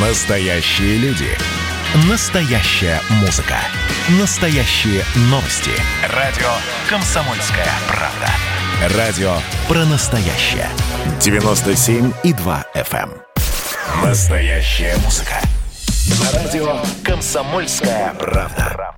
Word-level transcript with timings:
Настоящие 0.00 0.96
люди. 0.98 1.26
Настоящая 2.08 3.00
музыка. 3.20 3.56
Настоящие 4.20 5.02
новости. 5.22 5.72
Радио 6.14 6.46
«Комсомольская 6.88 7.66
правда». 7.88 8.96
Радио 8.96 9.32
про 9.66 9.84
настоящее. 9.86 10.68
97,2 11.18 12.64
FM. 12.76 13.10
эм. 13.10 14.04
Настоящая 14.04 14.96
музыка. 14.98 15.40
На 16.20 16.44
радио 16.44 16.76
«Комсомольская 17.02 18.14
правда». 18.20 18.94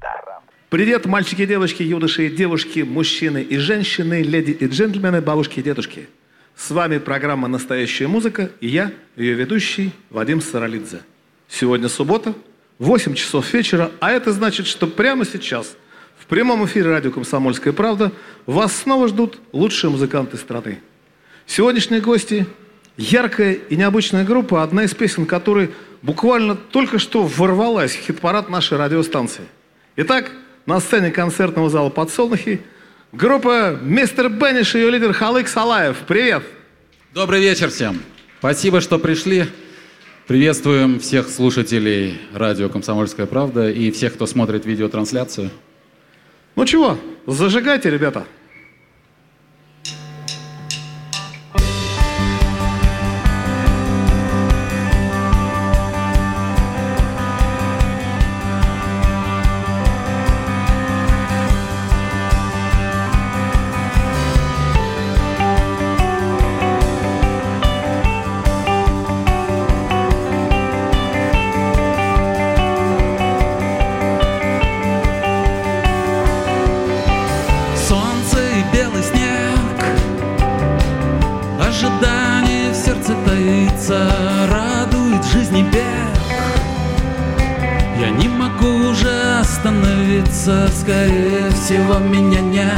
Привет, 0.68 1.06
мальчики 1.06 1.42
и 1.42 1.46
девочки, 1.46 1.82
юноши 1.82 2.26
и 2.26 2.36
девушки, 2.36 2.80
мужчины 2.80 3.40
и 3.40 3.56
женщины, 3.56 4.20
леди 4.20 4.50
и 4.50 4.66
джентльмены, 4.66 5.22
бабушки 5.22 5.60
и 5.60 5.62
дедушки. 5.62 6.10
С 6.60 6.70
вами 6.72 6.98
программа 6.98 7.48
«Настоящая 7.48 8.06
музыка» 8.06 8.50
и 8.60 8.68
я, 8.68 8.92
ее 9.16 9.32
ведущий 9.32 9.92
Вадим 10.10 10.42
Саралидзе. 10.42 11.00
Сегодня 11.48 11.88
суббота, 11.88 12.34
8 12.78 13.14
часов 13.14 13.50
вечера, 13.54 13.90
а 13.98 14.10
это 14.10 14.30
значит, 14.30 14.66
что 14.66 14.86
прямо 14.86 15.24
сейчас 15.24 15.74
в 16.18 16.26
прямом 16.26 16.66
эфире 16.66 16.90
радио 16.90 17.12
«Комсомольская 17.12 17.72
правда» 17.72 18.12
вас 18.44 18.76
снова 18.76 19.08
ждут 19.08 19.38
лучшие 19.52 19.90
музыканты 19.90 20.36
страны. 20.36 20.80
Сегодняшние 21.46 22.02
гости– 22.02 22.46
яркая 22.98 23.54
и 23.54 23.74
необычная 23.74 24.26
группа, 24.26 24.62
одна 24.62 24.84
из 24.84 24.94
песен 24.94 25.24
которой 25.24 25.70
буквально 26.02 26.56
только 26.56 26.98
что 26.98 27.22
ворвалась 27.22 27.96
в 27.96 28.00
хит-парад 28.00 28.50
нашей 28.50 28.76
радиостанции. 28.76 29.44
Итак, 29.96 30.30
на 30.66 30.78
сцене 30.80 31.10
концертного 31.10 31.70
зала 31.70 31.88
«Подсолнухи» 31.88 32.60
группа 33.12 33.78
«Мистер 33.82 34.28
Бенниш» 34.28 34.74
и 34.74 34.78
ее 34.78 34.90
лидер 34.90 35.14
Халык 35.14 35.48
Салаев. 35.48 35.96
Привет! 36.06 36.44
Добрый 37.12 37.40
вечер 37.40 37.70
всем. 37.70 38.00
Спасибо, 38.38 38.80
что 38.80 38.96
пришли. 38.96 39.46
Приветствуем 40.28 41.00
всех 41.00 41.28
слушателей 41.28 42.20
радио 42.32 42.68
«Комсомольская 42.68 43.26
правда» 43.26 43.68
и 43.68 43.90
всех, 43.90 44.14
кто 44.14 44.26
смотрит 44.26 44.64
видеотрансляцию. 44.64 45.50
Ну 46.54 46.64
чего, 46.66 47.00
зажигайте, 47.26 47.90
ребята. 47.90 48.26
Таится 83.90 84.06
Радует 84.50 85.24
жизни 85.24 85.62
бег. 85.62 85.82
Я 87.98 88.10
не 88.10 88.28
могу 88.28 88.90
уже 88.90 89.38
остановиться 89.40 90.68
Скорее 90.68 91.50
всего 91.50 91.98
меня 91.98 92.40
нет. 92.40 92.70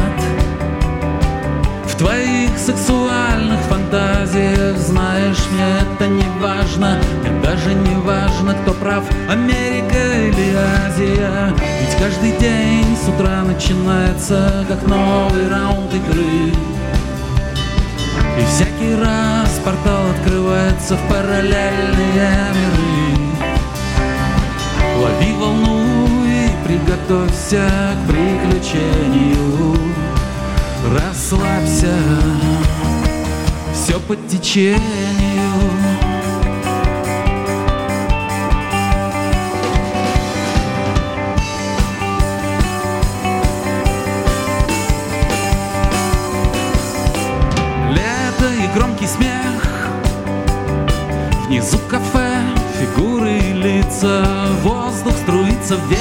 В 1.86 1.96
твоих 1.96 2.58
сексуальных 2.58 3.60
фантазиях 3.60 4.76
Знаешь, 4.78 5.38
мне 5.52 5.64
это 5.82 6.08
не 6.08 6.26
важно. 6.40 6.98
Мне 7.20 7.40
даже 7.42 7.74
не 7.74 7.94
важно, 7.96 8.54
кто 8.54 8.72
прав 8.72 9.04
Америка 9.28 9.98
или 10.16 10.56
Азия. 10.86 11.54
Ведь 11.80 11.96
каждый 11.98 12.36
день 12.38 12.96
с 12.96 13.08
утра 13.08 13.42
начинается 13.42 14.64
Как 14.68 14.82
новый 14.86 15.48
раунд 15.48 15.92
игры 15.94 16.71
И 18.42 18.44
всякий 18.44 18.94
раз 18.96 19.60
портал 19.64 20.10
открывается 20.10 20.96
В 20.96 21.08
параллельные 21.08 22.50
миры. 22.54 23.22
Лови 24.96 25.32
волну 25.38 26.24
и 26.26 26.48
приготовься 26.66 27.70
к 27.94 28.10
приключению. 28.10 29.76
Расслабься, 30.92 31.94
все 33.72 34.00
по 34.00 34.16
течению 34.16 34.80
и 49.02 49.06
громкий 49.06 49.06
смех. 49.06 49.88
Внизу 51.46 51.78
кафе 51.90 52.40
фигуры 52.78 53.38
и 53.38 53.52
лица 53.52 54.24
Воздух 54.62 55.14
струится 55.22 55.76
вверх. 55.88 56.00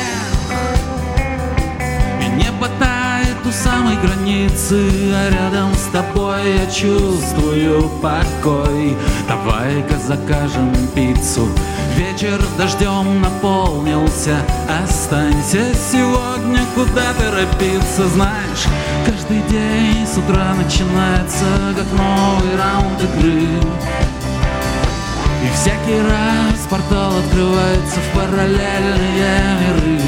И 2.22 2.44
небо 2.44 2.68
тает 2.80 3.38
у 3.46 3.52
самой 3.52 3.98
границы 3.98 4.90
А 5.14 5.30
рядом 5.30 5.74
с 5.74 5.92
тобой 5.92 6.58
я 6.58 6.66
чувствую 6.68 7.90
покой. 8.02 8.96
Давай-ка 9.28 9.98
закажем 9.98 10.74
пиццу. 10.96 11.48
Вечер 11.96 12.42
дождем 12.58 13.22
наполнился. 13.22 14.38
Останься 14.84 15.74
сегодня, 15.92 16.62
куда 16.76 17.14
торопиться 17.14 18.08
Знаешь, 18.08 18.66
каждый 19.06 19.42
день 19.50 19.71
с 20.12 20.18
утра 20.18 20.54
начинается 20.56 21.46
Как 21.76 21.90
новый 21.94 22.58
раунд 22.58 23.02
игры. 23.02 23.48
И 25.44 25.50
всякий 25.56 26.02
раз 26.02 26.68
портал 26.70 27.18
открывается 27.18 28.00
в 28.00 28.16
параллельные 28.16 29.58
миры. 29.62 30.02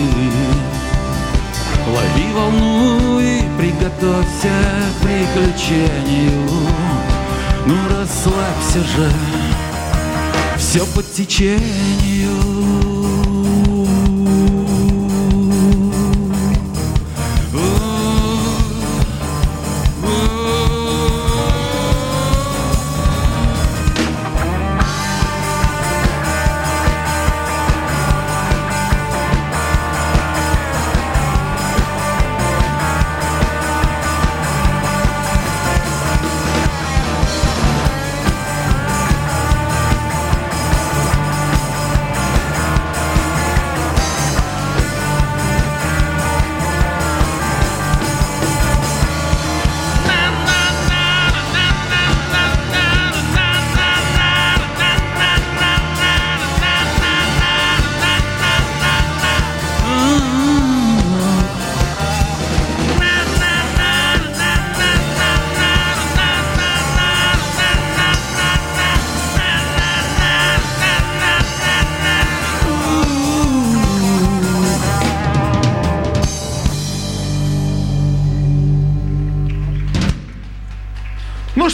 Лови 1.88 2.34
волну 2.34 3.20
и 3.20 3.44
приготовься 3.58 4.52
к 5.00 5.04
приключению. 5.04 6.50
Ну 7.66 7.76
расслабься 7.90 8.80
же, 8.80 9.10
все 10.58 10.86
по 10.88 11.02
течению 11.02 12.53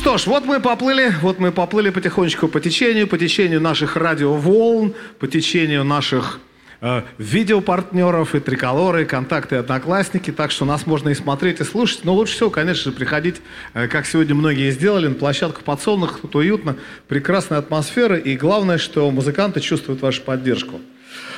что 0.09 0.17
ж, 0.17 0.25
вот 0.25 0.45
мы 0.45 0.59
поплыли, 0.59 1.13
вот 1.21 1.37
мы 1.37 1.51
поплыли 1.51 1.91
потихонечку 1.91 2.47
по 2.47 2.59
течению, 2.59 3.07
по 3.07 3.15
течению 3.15 3.61
наших 3.61 3.95
радиоволн, 3.95 4.95
по 5.19 5.27
течению 5.27 5.83
наших 5.83 6.39
э, 6.81 7.03
видеопартнеров, 7.19 8.33
и 8.33 8.39
триколоры, 8.39 9.03
и 9.03 9.05
контакты, 9.05 9.57
и 9.57 9.59
одноклассники, 9.59 10.31
так 10.31 10.49
что 10.49 10.65
нас 10.65 10.87
можно 10.87 11.09
и 11.09 11.13
смотреть, 11.13 11.59
и 11.59 11.63
слушать. 11.63 12.05
Но 12.05 12.15
лучше 12.15 12.33
всего, 12.33 12.49
конечно 12.49 12.89
же, 12.89 12.97
приходить, 12.97 13.35
э, 13.75 13.87
как 13.87 14.07
сегодня 14.07 14.33
многие 14.33 14.71
сделали, 14.71 15.05
на 15.05 15.13
площадку 15.13 15.61
подсолнух, 15.61 16.21
тут 16.21 16.35
уютно, 16.35 16.75
прекрасная 17.07 17.59
атмосфера, 17.59 18.17
и 18.17 18.35
главное, 18.35 18.79
что 18.79 19.11
музыканты 19.11 19.59
чувствуют 19.59 20.01
вашу 20.01 20.23
поддержку. 20.23 20.81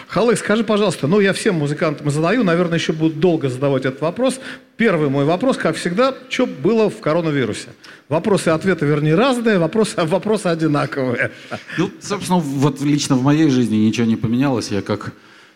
Халык, 0.07 0.37
скажи, 0.37 0.63
пожалуйста, 0.63 1.07
ну 1.07 1.19
я 1.19 1.33
всем 1.33 1.55
музыкантам 1.55 2.09
задаю, 2.09 2.43
наверное, 2.43 2.77
еще 2.77 2.93
буду 2.93 3.15
долго 3.15 3.49
задавать 3.49 3.85
этот 3.85 4.01
вопрос. 4.01 4.39
Первый 4.77 5.09
мой 5.09 5.25
вопрос, 5.25 5.57
как 5.57 5.75
всегда, 5.75 6.13
что 6.29 6.45
было 6.45 6.89
в 6.89 6.99
коронавирусе? 6.99 7.69
Вопросы 8.09 8.49
и 8.49 8.51
ответы, 8.51 8.85
вернее, 8.85 9.15
разные, 9.15 9.57
вопросы, 9.57 9.95
вопросы 10.03 10.47
одинаковые. 10.47 11.31
Ну, 11.77 11.89
собственно, 12.01 12.39
вот 12.39 12.81
лично 12.81 13.15
в 13.15 13.23
моей 13.23 13.49
жизни 13.49 13.77
ничего 13.77 14.05
не 14.05 14.15
поменялось. 14.15 14.71
Я 14.71 14.81
как, 14.81 15.13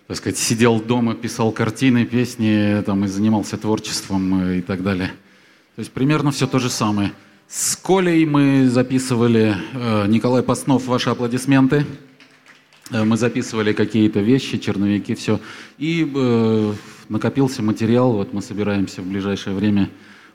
так 0.08 0.18
сказать, 0.18 0.38
сидел 0.38 0.80
дома, 0.80 1.16
писал 1.16 1.52
картины, 1.52 2.06
песни, 2.06 2.82
там, 2.86 3.04
и 3.04 3.08
занимался 3.08 3.58
творчеством 3.58 4.50
э, 4.50 4.58
и 4.60 4.62
так 4.62 4.84
далее. 4.84 5.12
То 5.76 5.80
есть 5.82 5.92
примерно 5.92 6.32
все 6.32 6.48
то 6.48 6.60
же 6.60 6.70
самое. 6.70 7.12
С 7.48 7.76
Колей 7.76 8.26
мы 8.26 8.68
записывали, 8.68 9.56
э, 9.74 10.08
Николай 10.08 10.42
Паснов, 10.42 10.88
ваши 10.88 11.10
аплодисменты. 11.10 11.86
Э, 12.92 13.04
мы 13.04 13.18
записывали 13.18 13.74
какие-то 13.74 14.20
вещи, 14.20 14.58
черновики, 14.58 15.16
все. 15.16 15.40
И 15.78 16.10
э, 16.14 16.74
накопился 17.10 17.62
материал, 17.62 18.14
вот 18.14 18.34
мы 18.34 18.42
собираемся 18.42 19.02
в 19.02 19.08
ближайшее 19.08 19.56
время 19.56 19.90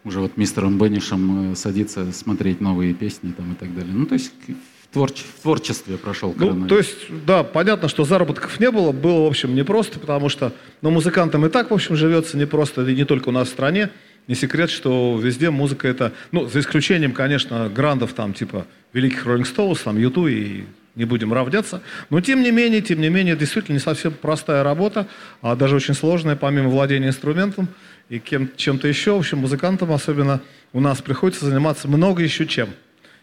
уже 0.04 0.20
вот 0.20 0.36
мистером 0.36 0.78
Беннишем 0.78 1.52
э, 1.52 1.56
садиться, 1.56 2.12
смотреть 2.12 2.60
новые 2.60 2.94
песни 2.94 3.32
там 3.32 3.52
и 3.52 3.54
так 3.54 3.74
далее. 3.74 3.92
Ну, 3.94 4.06
то 4.06 4.14
есть 4.14 4.32
в, 4.88 4.92
творче, 4.92 5.24
в 5.38 5.42
творчестве 5.42 5.96
прошел 5.96 6.34
Ну, 6.36 6.66
то 6.66 6.78
есть, 6.78 6.96
да, 7.26 7.44
понятно, 7.44 7.88
что 7.88 8.04
заработков 8.04 8.58
не 8.58 8.70
было, 8.70 8.92
было, 8.92 9.24
в 9.24 9.28
общем, 9.28 9.54
непросто, 9.54 10.00
потому 10.00 10.28
что, 10.28 10.52
ну, 10.82 10.90
музыкантам 10.90 11.46
и 11.46 11.50
так, 11.50 11.70
в 11.70 11.74
общем, 11.74 11.96
живется 11.96 12.36
непросто, 12.36 12.82
и 12.82 12.96
не 12.96 13.04
только 13.04 13.28
у 13.28 13.32
нас 13.32 13.48
в 13.48 13.52
стране. 13.52 13.90
Не 14.26 14.34
секрет, 14.34 14.70
что 14.70 15.18
везде 15.20 15.50
музыка 15.50 15.88
это, 15.88 16.12
ну, 16.30 16.46
за 16.46 16.60
исключением, 16.60 17.12
конечно, 17.12 17.68
грандов 17.68 18.12
там, 18.12 18.32
типа, 18.32 18.66
великих 18.92 19.26
Rolling 19.26 19.46
Stones, 19.46 19.80
там, 19.82 19.98
Юту 19.98 20.26
и 20.26 20.64
не 20.94 21.04
будем 21.04 21.32
равняться. 21.32 21.82
Но 22.10 22.20
тем 22.20 22.42
не 22.42 22.50
менее, 22.50 22.80
тем 22.80 23.00
не 23.00 23.08
менее, 23.08 23.36
действительно 23.36 23.74
не 23.74 23.80
совсем 23.80 24.12
простая 24.12 24.62
работа, 24.62 25.06
а 25.42 25.56
даже 25.56 25.76
очень 25.76 25.94
сложная, 25.94 26.36
помимо 26.36 26.68
владения 26.68 27.08
инструментом 27.08 27.68
и 28.08 28.18
кем, 28.18 28.50
чем-то 28.56 28.88
еще. 28.88 29.14
В 29.14 29.18
общем, 29.18 29.38
музыкантам 29.38 29.92
особенно 29.92 30.40
у 30.72 30.80
нас 30.80 31.00
приходится 31.00 31.46
заниматься 31.46 31.88
много 31.88 32.22
еще 32.22 32.46
чем. 32.46 32.70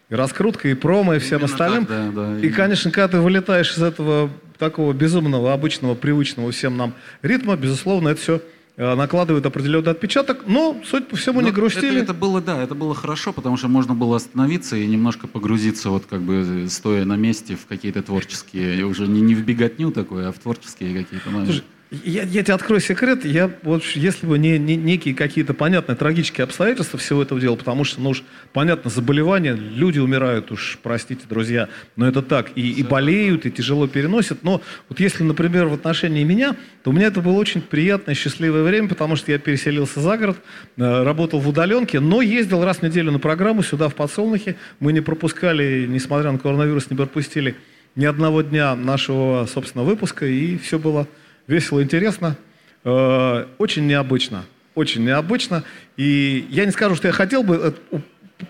И 0.08 0.14
раскруткой, 0.14 0.70
и 0.72 0.74
промо, 0.74 1.14
и 1.14 1.18
всем 1.18 1.40
Именно 1.40 1.52
остальным. 1.52 1.86
так, 1.86 2.14
да, 2.14 2.32
да. 2.34 2.40
И, 2.40 2.50
конечно, 2.50 2.90
когда 2.90 3.08
ты 3.08 3.20
вылетаешь 3.20 3.76
из 3.76 3.82
этого 3.82 4.30
такого 4.58 4.92
безумного, 4.92 5.52
обычного, 5.52 5.94
привычного 5.94 6.50
всем 6.50 6.76
нам 6.76 6.94
ритма, 7.22 7.56
безусловно, 7.56 8.08
это 8.08 8.20
все 8.20 8.42
э, 8.78 8.94
накладывает 8.94 9.44
определенный 9.44 9.90
отпечаток, 9.90 10.44
но, 10.46 10.80
судя 10.84 11.04
по 11.04 11.16
всему, 11.16 11.42
не 11.42 11.50
Ну, 11.50 11.56
грустили. 11.56 11.96
Это, 11.96 12.12
это 12.12 12.14
было, 12.14 12.40
да, 12.40 12.62
это 12.62 12.74
было 12.74 12.94
хорошо, 12.94 13.34
потому 13.34 13.58
что 13.58 13.68
можно 13.68 13.94
было 13.94 14.16
остановиться 14.16 14.76
и 14.76 14.86
немножко 14.86 15.26
погрузиться, 15.26 15.90
вот 15.90 16.06
как 16.08 16.22
бы 16.22 16.64
э, 16.64 16.68
стоя 16.68 17.04
на 17.04 17.16
месте 17.16 17.56
в 17.56 17.66
какие-то 17.66 18.02
творческие, 18.02 18.86
уже 18.86 19.06
не, 19.06 19.20
не 19.20 19.34
в 19.34 19.44
беготню 19.44 19.90
такой, 19.90 20.26
а 20.26 20.32
в 20.32 20.38
творческие 20.38 20.94
какие-то 21.04 21.28
моменты. 21.28 21.62
Я, 21.90 22.24
я 22.24 22.42
тебе 22.42 22.52
открою 22.52 22.82
секрет. 22.82 23.24
Я, 23.24 23.50
вот, 23.62 23.82
если 23.94 24.26
бы 24.26 24.38
не, 24.38 24.58
не 24.58 24.76
некие 24.76 25.14
какие-то 25.14 25.54
понятные 25.54 25.96
трагические 25.96 26.44
обстоятельства 26.44 26.98
всего 26.98 27.22
этого 27.22 27.40
дела, 27.40 27.56
потому 27.56 27.84
что, 27.84 28.02
ну 28.02 28.10
уж, 28.10 28.24
понятно, 28.52 28.90
заболевания, 28.90 29.54
люди 29.54 29.98
умирают, 29.98 30.52
уж, 30.52 30.78
простите, 30.82 31.22
друзья, 31.26 31.70
но 31.96 32.06
это 32.06 32.20
так. 32.20 32.50
И, 32.56 32.72
и 32.72 32.82
болеют, 32.82 33.46
и 33.46 33.50
тяжело 33.50 33.88
переносят. 33.88 34.42
Но 34.42 34.60
вот 34.90 35.00
если, 35.00 35.22
например, 35.22 35.66
в 35.68 35.72
отношении 35.72 36.24
меня, 36.24 36.56
то 36.82 36.90
у 36.90 36.92
меня 36.92 37.06
это 37.06 37.22
было 37.22 37.38
очень 37.38 37.62
приятное, 37.62 38.14
счастливое 38.14 38.64
время, 38.64 38.88
потому 38.88 39.16
что 39.16 39.32
я 39.32 39.38
переселился 39.38 40.00
за 40.00 40.18
город, 40.18 40.36
э, 40.76 41.02
работал 41.02 41.40
в 41.40 41.48
удаленке, 41.48 42.00
но 42.00 42.20
ездил 42.20 42.64
раз 42.64 42.78
в 42.78 42.82
неделю 42.82 43.12
на 43.12 43.18
программу 43.18 43.62
сюда, 43.62 43.88
в 43.88 43.94
Подсолнухе. 43.94 44.56
Мы 44.78 44.92
не 44.92 45.00
пропускали, 45.00 45.86
несмотря 45.88 46.32
на 46.32 46.38
коронавирус, 46.38 46.90
не 46.90 46.96
пропустили 46.98 47.56
ни 47.96 48.04
одного 48.04 48.42
дня 48.42 48.76
нашего, 48.76 49.46
собственно, 49.46 49.84
выпуска, 49.84 50.26
и 50.26 50.58
все 50.58 50.78
было 50.78 51.08
весело, 51.48 51.82
интересно, 51.82 52.36
э, 52.84 53.46
очень 53.58 53.86
необычно, 53.86 54.44
очень 54.76 55.04
необычно. 55.04 55.64
И 55.96 56.46
я 56.50 56.64
не 56.64 56.70
скажу, 56.70 56.94
что 56.94 57.08
я 57.08 57.12
хотел 57.12 57.42
бы 57.42 57.74
э, 57.92 57.98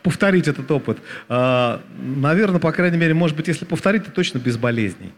повторить 0.03 0.49
этот 0.49 0.71
опыт. 0.71 0.99
Э, 1.31 1.79
наверное, 1.99 2.61
по 2.61 2.73
крайней 2.73 2.99
мере, 2.99 3.15
может 3.15 3.37
быть, 3.37 3.49
если 3.49 3.65
повторить, 3.65 4.05
то 4.05 4.11
точно 4.11 4.39
без 4.39 4.59
болезней. 4.59 5.13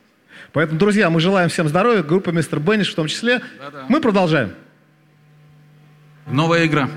Поэтому, 0.52 0.78
друзья, 0.78 1.10
мы 1.10 1.20
желаем 1.20 1.48
всем 1.48 1.68
здоровья, 1.68 2.02
группа 2.02 2.30
Мистер 2.30 2.60
Бенниш 2.60 2.92
в 2.92 2.94
том 2.94 3.08
числе. 3.08 3.40
Да-да. 3.58 3.86
Мы 3.88 4.00
продолжаем. 4.00 4.52
Новая 6.26 6.66
игра. 6.66 6.88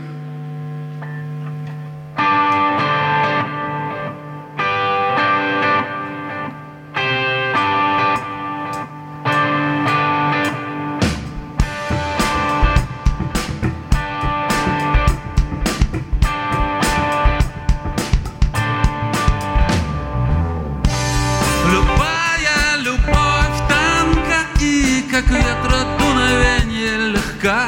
Легка. 27.43 27.67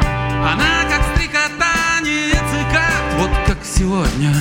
Она 0.00 0.84
как 0.88 1.02
стрекотание 1.14 2.30
цикад, 2.30 3.04
вот 3.18 3.30
как 3.46 3.58
сегодня 3.64 4.32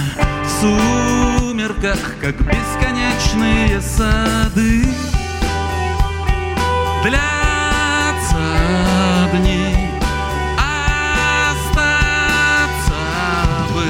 в 0.43 0.49
сумерках, 0.61 2.15
как 2.19 2.35
бесконечные 2.41 3.81
сады. 3.81 4.85
Длятся 7.03 8.37
дни, 9.33 9.89
остаться 10.57 11.73
бы. 13.73 13.85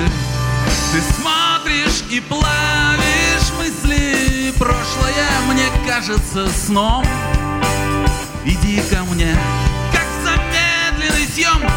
Ты 0.93 1.01
смотришь 1.13 2.03
и 2.09 2.19
плавишь 2.19 3.51
мысли 3.57 4.53
Прошлое 4.57 5.29
мне 5.47 5.65
кажется 5.87 6.47
сном 6.49 7.05
Иди 8.71 8.81
ко 8.89 9.03
мне, 9.03 9.35
как 9.91 10.05
в 10.05 10.23
замедленной 10.23 11.27
съемке 11.27 11.67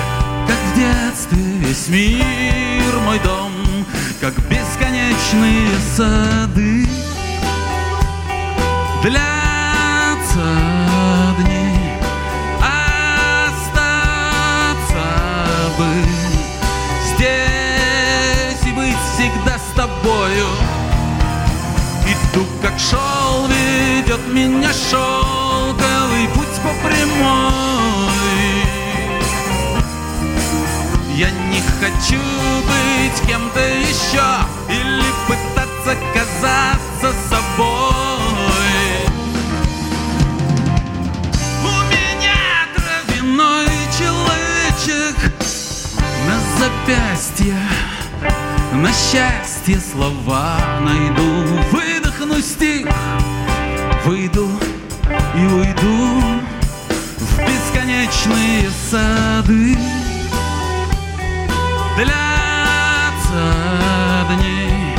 Как 0.46 0.56
в 0.56 0.75
детстве 0.76 1.43
весь 1.58 1.88
мир 1.88 3.00
мой 3.05 3.19
дом 3.19 3.52
Как 4.20 4.35
бесконечные 4.49 5.70
сады. 5.96 6.87
Длятся 9.02 10.46
дни 11.41 11.98
Остаться 12.63 13.74
бы 15.77 15.91
Здесь 17.17 18.63
и 18.69 18.72
быть 18.72 19.03
всегда 19.15 19.58
с 19.58 19.77
тобою. 19.77 20.46
Иду 22.06 22.46
как 22.63 22.79
шел, 22.79 23.48
ведет 23.48 24.24
меня 24.32 24.69
по 24.93 25.44
прямой. 26.82 28.64
Я 31.14 31.31
не 31.31 31.60
хочу 31.81 32.20
быть 32.66 33.28
кем-то 33.28 33.60
еще 33.60 34.24
Или 34.69 35.04
пытаться 35.28 35.96
казаться 36.12 37.14
собой. 37.28 37.74
У 41.62 41.74
меня 41.90 42.66
травяной 42.74 43.69
человечек 43.96 45.32
на 46.26 46.36
запястье. 46.58 47.56
На 48.72 48.90
счастье 48.93 49.78
слова 49.78 50.58
найду. 50.81 51.44
Выдохну 51.70 52.40
стих 52.40 52.88
Выйду 54.04 54.48
и 55.36 55.46
уйду 55.46 56.23
бесконечные 58.24 58.70
сады 58.90 59.76
Длятся 61.96 63.44
дни. 64.31 64.96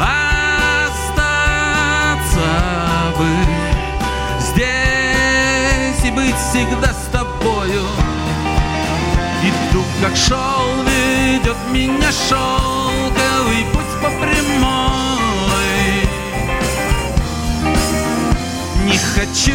Остаться 0.00 1.20
бы 3.16 3.30
Здесь 4.40 6.04
и 6.04 6.10
быть 6.10 6.36
всегда 6.36 6.92
с 6.92 7.06
тобою. 7.12 7.84
Иду, 9.44 9.84
как 10.00 10.16
шел, 10.16 10.82
ведет 10.84 11.56
меня 11.70 12.12
шелковый 12.12 13.64
путь 13.72 14.02
по 14.02 14.10
прямой. 14.20 14.92
Не 18.84 18.98
хочу 18.98 19.52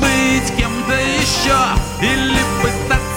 быть 0.00 0.56
кем-то 0.56 0.94
еще 0.94 1.58
Или 2.00 2.40
пытаться 2.62 2.80
казаться 2.88 3.09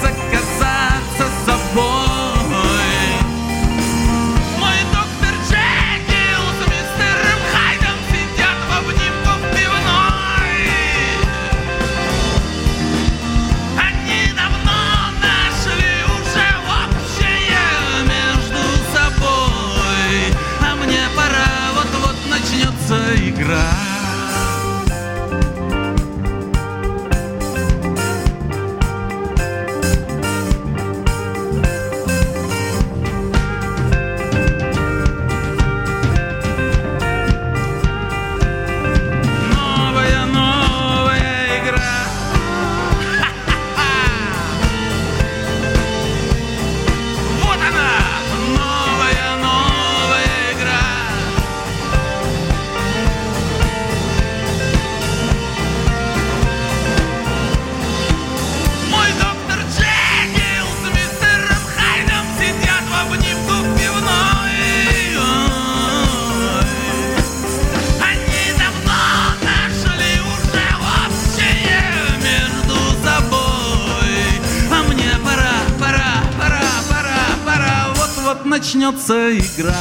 начнется 78.83 79.37
игра. 79.37 79.73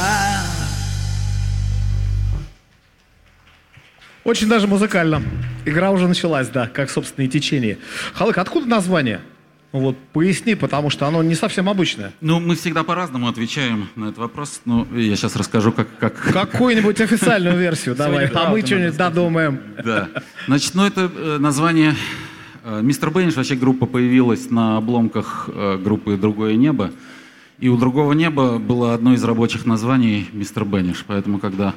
Очень 4.23 4.47
даже 4.47 4.67
музыкально. 4.67 5.21
Игра 5.65 5.91
уже 5.91 6.07
началась, 6.07 6.47
да, 6.47 6.67
как, 6.67 6.89
собственно, 6.89 7.25
и 7.25 7.27
течение. 7.27 7.77
Халык, 8.13 8.37
откуда 8.37 8.67
название? 8.67 9.19
Вот, 9.73 9.97
поясни, 10.13 10.55
потому 10.55 10.89
что 10.89 11.07
оно 11.07 11.23
не 11.23 11.35
совсем 11.35 11.67
обычное. 11.67 12.13
Ну, 12.21 12.39
мы 12.39 12.55
всегда 12.55 12.83
по-разному 12.83 13.27
отвечаем 13.27 13.89
на 13.95 14.05
этот 14.05 14.19
вопрос. 14.19 14.61
Ну, 14.65 14.87
я 14.95 15.15
сейчас 15.15 15.35
расскажу, 15.35 15.71
как... 15.71 15.87
как... 15.97 16.15
Какую-нибудь 16.15 17.01
официальную 17.01 17.57
версию 17.57 17.95
давай, 17.95 18.27
а 18.27 18.49
мы 18.49 18.61
что-нибудь 18.61 18.95
додумаем. 18.95 19.59
Да. 19.83 20.09
Значит, 20.47 20.75
ну 20.75 20.85
это 20.85 21.11
э, 21.13 21.37
название... 21.39 21.95
э, 22.63 22.81
Мистер 22.83 23.09
Бенниш, 23.09 23.35
вообще 23.35 23.55
группа 23.55 23.87
появилась 23.87 24.51
на 24.51 24.77
обломках 24.77 25.49
э, 25.51 25.79
группы 25.83 26.17
«Другое 26.17 26.55
небо». 26.55 26.91
И 27.59 27.69
у 27.69 27.77
«Другого 27.77 28.13
неба» 28.13 28.57
было 28.57 28.93
одно 28.93 29.13
из 29.13 29.23
рабочих 29.23 29.65
названий 29.65 30.27
«Мистер 30.33 30.65
Бенниш». 30.65 31.03
Поэтому, 31.05 31.39
когда, 31.39 31.75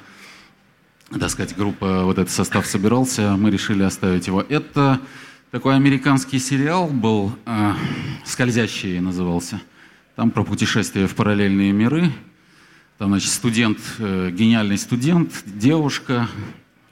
так 1.11 1.29
сказать, 1.31 1.55
группа, 1.57 2.05
вот 2.05 2.19
этот 2.19 2.31
состав 2.31 2.67
собирался, 2.67 3.37
мы 3.37 3.51
решили 3.51 3.83
оставить 3.83 4.27
его. 4.27 4.43
Это 4.49 5.01
такой 5.51 5.77
американский 5.77 6.39
сериал 6.39 6.89
был, 6.89 7.33
э, 7.45 7.73
«Скользящие» 8.25 9.01
назывался. 9.03 9.61
Там 10.17 10.31
про 10.31 10.45
путешествие 10.45 11.07
в 11.07 11.15
параллельные 11.15 11.73
миры. 11.73 12.11
Там, 12.97 13.11
значит, 13.11 13.31
студент, 13.31 13.79
э, 13.99 14.31
гениальный 14.33 14.79
студент, 14.79 15.31
девушка, 15.45 16.27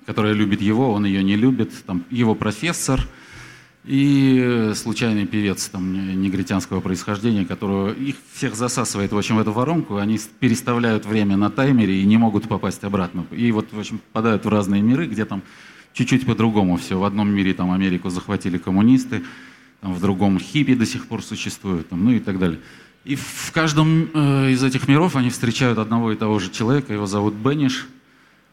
которая 0.04 0.34
любит 0.34 0.60
его, 0.60 0.92
он 0.92 1.06
ее 1.06 1.24
не 1.24 1.36
любит. 1.36 1.72
Там 1.86 2.04
его 2.10 2.34
профессор 2.34 3.00
и 3.84 4.40
э, 4.42 4.74
случайный 4.74 5.26
певец 5.26 5.68
там, 5.68 5.92
не- 5.92 6.14
негритянского 6.14 6.80
происхождения, 6.80 7.44
которого 7.44 7.92
их 7.92 8.16
всех 8.32 8.54
засасывает, 8.54 9.12
в 9.12 9.18
общем, 9.18 9.36
в 9.36 9.40
эту 9.40 9.52
воронку. 9.52 9.96
Они 9.96 10.18
переставляют 10.40 11.04
время 11.04 11.36
на 11.36 11.50
таймере 11.50 12.00
и 12.00 12.06
не 12.06 12.16
могут 12.16 12.48
попасть 12.48 12.82
обратно. 12.84 13.26
И 13.30 13.52
вот, 13.52 13.72
в 13.72 13.78
общем, 13.78 13.98
попадают 13.98 14.44
в 14.44 14.48
разные 14.48 14.80
миры, 14.80 15.06
где 15.06 15.26
там 15.26 15.42
чуть-чуть 15.92 16.24
по-другому 16.24 16.76
все. 16.76 16.98
В 16.98 17.04
одном 17.04 17.30
мире 17.30 17.52
там 17.52 17.72
Америку 17.72 18.08
захватили 18.08 18.56
коммунисты, 18.56 19.22
там, 19.82 19.92
в 19.92 20.00
другом 20.00 20.38
хиппи 20.38 20.74
до 20.74 20.86
сих 20.86 21.06
пор 21.06 21.22
существуют, 21.22 21.90
там, 21.90 22.04
ну 22.04 22.12
и 22.12 22.20
так 22.20 22.38
далее. 22.38 22.60
И 23.04 23.16
в 23.16 23.52
каждом 23.52 24.08
э, 24.14 24.52
из 24.52 24.64
этих 24.64 24.88
миров 24.88 25.14
они 25.14 25.28
встречают 25.28 25.78
одного 25.78 26.10
и 26.12 26.16
того 26.16 26.38
же 26.38 26.50
человека, 26.50 26.94
его 26.94 27.06
зовут 27.06 27.34
Бенниш. 27.34 27.86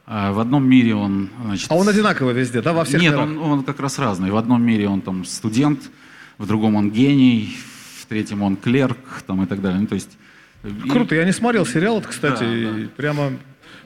А 0.06 0.32
в 0.34 0.40
одном 0.40 0.68
мире 0.68 0.96
он, 0.96 1.30
значит, 1.46 1.72
А 1.72 1.76
он 1.76 1.88
одинаковый 1.88 2.34
везде, 2.34 2.62
да, 2.62 2.74
во 2.74 2.84
всех 2.84 3.02
нет, 3.02 3.14
мирах? 3.14 3.26
он, 3.28 3.38
он 3.38 3.64
как 3.64 3.80
раз 3.80 3.98
разный. 4.00 4.32
В 4.32 4.36
одном 4.36 4.62
мире 4.64 4.88
он 4.90 5.02
там 5.02 5.24
студент, 5.26 5.90
в 6.38 6.46
другом 6.48 6.76
он 6.76 6.92
гений, 6.92 7.56
в 8.02 8.06
третьем 8.08 8.42
он 8.42 8.56
клерк, 8.58 8.98
там 9.26 9.44
и 9.44 9.46
так 9.46 9.62
далее. 9.62 9.80
Ну, 9.80 9.88
то 9.88 9.96
есть 9.96 10.18
и- 10.64 10.90
Круто, 10.90 11.16
я 11.16 11.24
не 11.24 11.32
смотрел 11.32 11.66
сериал, 11.66 12.00
это, 12.00 12.10
кстати, 12.10 12.44
Да, 12.44 12.80
и 12.80 12.86
прямо... 12.88 13.32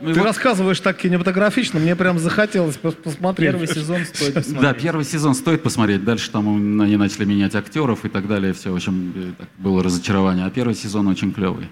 Ну 0.02 0.10
и 0.10 0.14
Ты 0.14 0.20
вот- 0.20 0.26
рассказываешь 0.26 0.80
так 0.82 0.98
кинематографично, 0.98 1.80
мне 1.80 1.96
прям 1.96 2.20
захотелось 2.20 2.78
пос- 2.82 2.96
посмотреть. 3.02 3.52
Первый 3.52 3.68
сезон 3.68 4.04
стоит 4.06 4.34
Да, 4.34 4.42
посмотреть. 4.42 4.82
первый 4.84 5.06
сезон 5.06 5.36
стоит 5.36 5.64
посмотреть. 5.64 6.04
Дальше 6.04 6.32
там 6.32 6.82
они 6.82 6.98
начали 6.98 7.24
менять 7.24 7.56
актеров 7.56 8.04
и 8.04 8.10
так 8.10 8.28
далее. 8.28 8.52
Все, 8.54 8.72
в 8.72 8.76
общем, 8.76 9.14
э, 9.16 9.32
так, 9.38 9.48
было 9.58 9.82
разочарование. 9.84 10.46
А 10.46 10.50
первый 10.50 10.76
сезон 10.76 11.08
очень 11.08 11.32
клевый. 11.32 11.70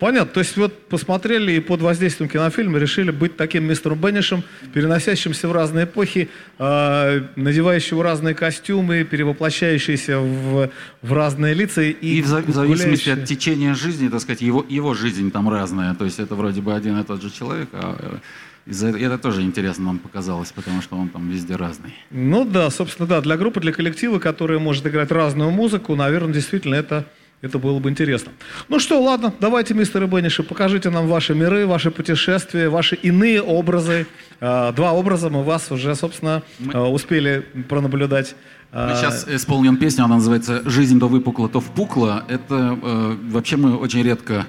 Понятно, 0.00 0.32
то 0.32 0.40
есть 0.40 0.56
вот 0.56 0.86
посмотрели 0.88 1.52
и 1.52 1.60
под 1.60 1.82
воздействием 1.82 2.30
кинофильма 2.30 2.78
решили 2.78 3.10
быть 3.10 3.36
таким 3.36 3.64
мистером 3.64 3.98
Беннишем, 4.00 4.42
переносящимся 4.72 5.46
в 5.46 5.52
разные 5.52 5.84
эпохи, 5.84 6.30
э, 6.58 7.20
надевающего 7.36 8.02
разные 8.02 8.34
костюмы, 8.34 9.04
перевоплощающиеся 9.04 10.18
в, 10.18 10.70
в 11.02 11.12
разные 11.12 11.52
лица 11.52 11.82
и, 11.82 11.90
И 11.92 12.22
в, 12.22 12.26
за- 12.26 12.40
в 12.40 12.50
зависимости 12.50 13.10
от 13.10 13.26
течения 13.26 13.74
жизни, 13.74 14.08
так 14.08 14.20
сказать, 14.22 14.40
его, 14.40 14.64
его 14.68 14.94
жизнь 14.94 15.30
там 15.30 15.50
разная. 15.50 15.94
То 15.94 16.06
есть 16.06 16.18
это 16.18 16.34
вроде 16.34 16.62
бы 16.62 16.74
один 16.74 16.98
и 16.98 17.04
тот 17.04 17.20
же 17.22 17.30
человек, 17.30 17.68
а 17.74 17.94
э, 18.00 18.70
из-за- 18.70 18.96
это 18.96 19.18
тоже 19.18 19.42
интересно 19.42 19.84
нам 19.84 19.98
показалось, 19.98 20.50
потому 20.50 20.80
что 20.80 20.96
он 20.96 21.10
там 21.10 21.28
везде 21.28 21.56
разный. 21.56 21.92
Ну 22.10 22.46
да, 22.46 22.70
собственно, 22.70 23.06
да, 23.06 23.20
для 23.20 23.36
группы, 23.36 23.60
для 23.60 23.72
коллектива, 23.72 24.18
которая 24.18 24.58
может 24.58 24.86
играть 24.86 25.10
разную 25.10 25.50
музыку, 25.50 25.94
наверное, 25.94 26.32
действительно 26.32 26.74
это, 26.76 27.04
это 27.42 27.58
было 27.58 27.78
бы 27.78 27.88
интересно. 27.88 28.32
Ну 28.68 28.78
что, 28.78 29.00
ладно, 29.02 29.32
давайте, 29.40 29.72
мистер 29.74 30.06
Бенниши, 30.06 30.42
покажите 30.42 30.90
нам 30.90 31.06
ваши 31.06 31.34
миры, 31.34 31.66
ваши 31.66 31.90
путешествия, 31.90 32.68
ваши 32.68 32.96
иные 32.96 33.40
образы. 33.40 34.06
А, 34.40 34.72
Два 34.72 34.92
образа 34.92 35.30
мы 35.30 35.42
вас 35.42 35.70
уже, 35.72 35.94
собственно, 35.94 36.42
Мы- 36.58 36.72
а, 36.74 36.88
успели 36.88 37.40
пронаблюдать. 37.68 38.34
Мы 38.72 38.78
А, 38.92 38.94
сейчас 38.94 39.26
исполним 39.28 39.78
песню, 39.78 40.04
она 40.04 40.16
называется 40.16 40.62
«Жизнь 40.68 41.00
то 41.00 41.08
выпукла, 41.08 41.48
то 41.48 41.60
впукла». 41.60 42.24
Это 42.28 42.78
э, 42.80 43.16
вообще 43.30 43.56
мы 43.56 43.74
очень 43.76 44.02
редко 44.02 44.46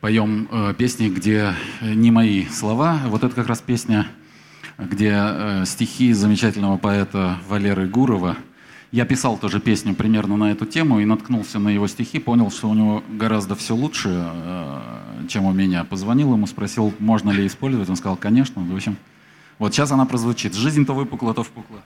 поем 0.00 0.48
э, 0.50 0.74
песни, 0.76 1.08
где 1.08 1.54
э, 1.80 1.94
не 1.94 2.10
мои 2.10 2.46
слова. 2.46 2.98
Вот 3.06 3.22
это 3.24 3.34
как 3.34 3.46
раз 3.46 3.60
песня, 3.60 4.08
где 4.78 5.62
стихи 5.64 6.12
замечательного 6.12 6.76
поэта 6.76 7.38
Валеры 7.48 7.86
Гурова. 7.86 8.36
Я 8.96 9.04
писал 9.04 9.36
тоже 9.36 9.60
песню 9.60 9.94
примерно 9.94 10.38
на 10.38 10.52
эту 10.52 10.64
тему 10.64 11.00
и 11.00 11.04
наткнулся 11.04 11.58
на 11.58 11.68
его 11.68 11.86
стихи, 11.86 12.18
понял, 12.18 12.50
что 12.50 12.70
у 12.70 12.72
него 12.72 13.04
гораздо 13.10 13.54
все 13.54 13.74
лучше, 13.74 14.08
э, 14.10 14.80
чем 15.28 15.44
у 15.44 15.52
меня. 15.52 15.84
Позвонил 15.84 16.32
ему, 16.32 16.46
спросил, 16.46 16.94
можно 16.98 17.30
ли 17.30 17.46
использовать. 17.46 17.90
Он 17.90 17.96
сказал, 17.96 18.16
конечно. 18.16 18.62
В 18.62 18.74
общем, 18.74 18.96
вот 19.58 19.74
сейчас 19.74 19.92
она 19.92 20.06
прозвучит. 20.06 20.54
«Жизнь 20.54 20.86
то 20.86 20.94
выпукла, 20.94 21.34
то 21.34 21.42
впукла». 21.42 21.82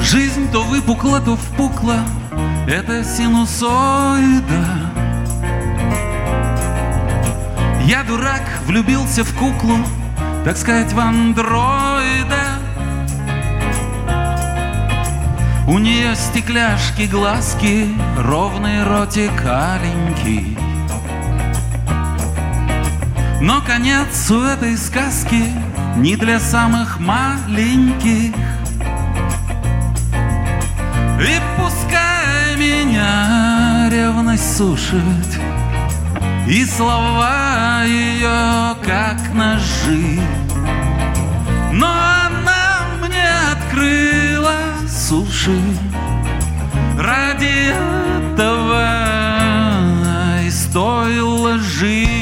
Жизнь 0.00 0.50
то 0.50 0.62
выпукла, 0.62 1.20
то 1.20 1.36
впукла, 1.36 2.06
это 2.68 3.02
синусоида. 3.02 4.66
Я 7.86 8.04
дурак, 8.04 8.42
влюбился 8.66 9.24
в 9.24 9.34
куклу, 9.34 9.78
так 10.44 10.58
сказать, 10.58 10.92
в 10.92 11.00
андроида. 11.00 12.58
У 15.66 15.78
нее 15.78 16.14
стекляшки, 16.14 17.06
глазки, 17.06 17.88
ровный 18.18 18.84
ротик 18.84 19.32
аленький. 19.46 20.58
Но 23.40 23.62
конец 23.62 24.30
у 24.30 24.42
этой 24.42 24.76
сказки 24.76 25.44
не 25.96 26.16
для 26.16 26.38
самых 26.38 27.00
маленьких. 27.00 28.34
И 31.20 31.40
пускай 31.56 32.17
меня 32.58 33.88
ревность 33.90 34.56
сушит. 34.56 35.28
И 36.48 36.64
слова 36.64 37.84
ее 37.84 38.74
как 38.84 39.18
ножи. 39.32 40.20
Но 41.72 41.86
она 41.86 42.86
мне 43.00 43.28
открыла 43.52 44.58
суши. 44.88 45.60
Ради 46.98 47.72
этого 48.34 48.88
и 50.44 50.50
стоило 50.50 51.58
жить 51.58 52.17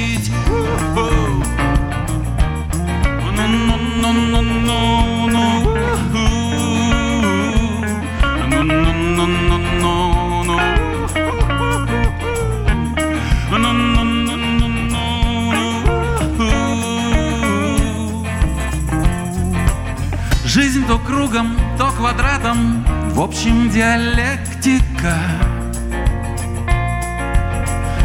кругом, 21.06 21.56
то 21.78 21.90
квадратом, 21.92 22.84
в 23.10 23.20
общем 23.20 23.70
диалектика. 23.70 25.14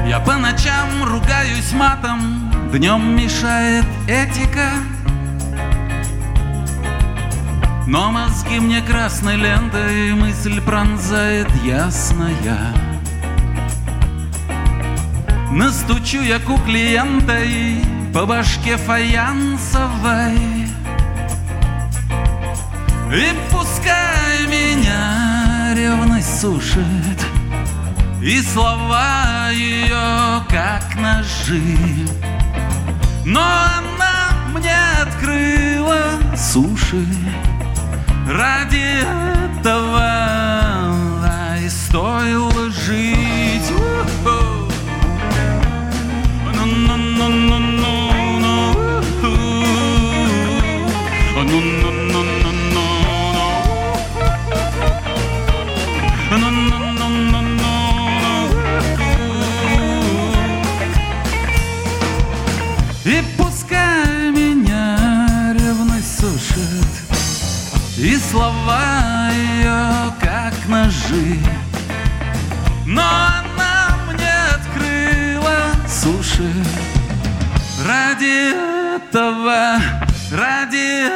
Я 0.08 0.20
по 0.20 0.38
ночам 0.38 1.04
ругаюсь 1.04 1.74
матом, 1.74 2.52
днем 2.72 3.16
мешает 3.16 3.86
этика. 4.08 4.70
Но 7.88 8.12
мозги 8.12 8.60
мне 8.60 8.82
красной 8.82 9.36
лентой 9.36 10.14
мысль 10.14 10.62
пронзает 10.62 11.50
ясная. 11.64 12.74
Настучу 15.52 16.22
я 16.22 16.40
кукле 16.40 16.94
лентой 16.94 17.84
по 18.14 18.26
башке 18.26 18.78
фаянсовой. 18.78 20.61
И 23.14 23.34
пускай 23.52 24.48
меня 24.48 25.74
ревность 25.76 26.40
сушит 26.40 27.20
И 28.22 28.42
слова 28.42 29.50
ее 29.52 30.42
как 30.48 30.96
ножи. 30.96 31.62
Но 33.26 33.42
она 33.42 34.32
мне 34.54 34.78
открыла 35.02 36.22
суши 36.38 37.06
Ради 38.30 39.04
этого 39.60 40.96
и 41.62 41.68
стоило 41.68 42.72
жить. 42.72 43.72
И 43.72 43.74
слова 68.32 69.30
ее 69.34 70.14
как 70.22 70.54
ножи. 70.68 71.38
Но 72.86 73.04
она 73.04 73.98
мне 74.08 74.34
открыла 74.56 75.74
суши. 75.86 76.52
Ради 77.86 78.54
этого, 78.96 79.82
ради 80.32 81.11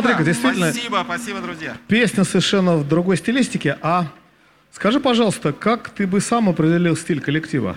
смотри-ка, 0.00 0.24
действительно, 0.24 0.72
Спасибо, 0.72 1.02
спасибо, 1.04 1.40
друзья. 1.40 1.76
песня 1.88 2.24
совершенно 2.24 2.76
в 2.76 2.88
другой 2.88 3.16
стилистике. 3.16 3.78
А 3.82 4.06
скажи, 4.72 5.00
пожалуйста, 5.00 5.52
как 5.52 5.90
ты 5.90 6.06
бы 6.06 6.20
сам 6.20 6.48
определил 6.48 6.96
стиль 6.96 7.20
коллектива? 7.20 7.76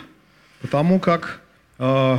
Потому 0.61 0.99
как, 0.99 1.41
э, 1.79 2.17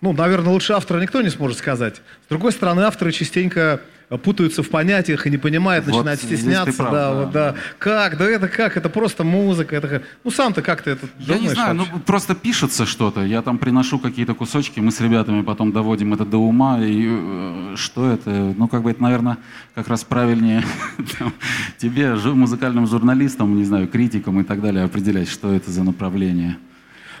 ну, 0.00 0.12
наверное, 0.12 0.52
лучше 0.52 0.72
автора 0.72 1.00
никто 1.00 1.22
не 1.22 1.30
сможет 1.30 1.58
сказать. 1.58 2.02
С 2.26 2.28
другой 2.28 2.52
стороны, 2.52 2.80
авторы 2.80 3.12
частенько 3.12 3.80
путаются 4.18 4.62
в 4.62 4.68
понятиях 4.70 5.26
и 5.26 5.30
не 5.30 5.36
понимают, 5.38 5.86
Вот 5.86 6.04
начинают 6.04 6.20
стесняться. 6.20 6.72
прав, 6.82 6.92
да, 6.92 7.10
да, 7.10 7.14
вот, 7.20 7.30
да. 7.32 7.54
Как? 7.78 8.18
Да 8.18 8.24
это 8.24 8.48
как? 8.48 8.76
Это 8.76 8.88
просто 8.88 9.22
музыка. 9.24 9.76
Это... 9.76 9.88
как- 9.88 10.02
Ну, 10.24 10.30
сам-то 10.30 10.62
как 10.62 10.82
ты 10.82 10.90
это 10.90 11.06
Я 11.18 11.34
не 11.34 11.40
думаешь 11.40 11.54
знаю, 11.54 11.74
ну 11.74 11.84
вообще? 11.84 12.00
просто 12.04 12.34
пишется 12.34 12.86
что-то. 12.86 13.24
Я 13.24 13.42
там 13.42 13.58
приношу 13.58 13.98
какие-то 13.98 14.34
кусочки, 14.34 14.80
мы 14.80 14.90
с 14.90 15.00
ребятами 15.00 15.42
потом 15.42 15.72
доводим 15.72 16.12
это 16.14 16.24
до 16.24 16.38
ума. 16.38 16.80
И 16.80 17.06
э, 17.08 17.74
что 17.76 18.10
это? 18.10 18.30
Ну, 18.30 18.66
как 18.68 18.82
бы 18.82 18.90
это, 18.90 19.02
наверное, 19.02 19.38
как 19.74 19.88
раз 19.88 20.02
правильнее 20.04 20.64
там, 21.18 21.32
тебе, 21.78 22.14
музыкальным 22.14 22.86
журналистам, 22.86 23.56
не 23.56 23.64
знаю, 23.64 23.86
критикам 23.88 24.40
и 24.40 24.44
так 24.44 24.60
далее, 24.60 24.84
определять, 24.84 25.28
что 25.28 25.52
это 25.52 25.70
за 25.70 25.84
направление. 25.84 26.56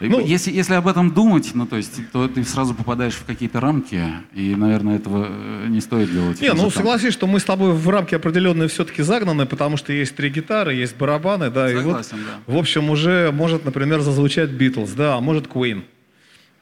И 0.00 0.08
Ну- 0.08 0.24
если, 0.24 0.50
если 0.50 0.74
об 0.74 0.88
этом 0.88 1.12
думать, 1.12 1.50
ну, 1.54 1.66
то 1.66 1.76
есть, 1.76 2.10
то 2.10 2.26
ты 2.26 2.42
сразу 2.44 2.74
попадаешь 2.74 3.14
в 3.14 3.24
какие-то 3.24 3.60
рамки, 3.60 4.02
и, 4.34 4.54
наверное, 4.54 4.96
этого 4.96 5.26
э, 5.28 5.66
не 5.68 5.80
стоит 5.80 6.10
делать. 6.10 6.40
Не, 6.40 6.52
ну 6.54 6.70
согласись, 6.70 7.12
что 7.12 7.26
мы 7.26 7.38
с 7.38 7.44
тобой 7.44 7.72
в 7.72 7.88
рамки 7.88 8.14
определенные 8.14 8.68
все-таки 8.68 9.02
загнаны, 9.02 9.44
потому 9.44 9.76
что 9.76 9.92
есть 9.92 10.16
три 10.16 10.30
гитары, 10.30 10.74
есть 10.74 10.96
барабаны, 10.96 11.50
да, 11.50 11.70
и 11.70 11.74
вот, 11.74 11.82
Согласен, 11.82 12.16
да. 12.46 12.52
в 12.52 12.56
общем, 12.56 12.88
уже 12.90 13.30
может, 13.30 13.64
например, 13.64 14.00
зазвучать 14.00 14.50
Битлз, 14.50 14.92
да, 14.92 15.16
а 15.16 15.20
может 15.20 15.46
Queen. 15.46 15.82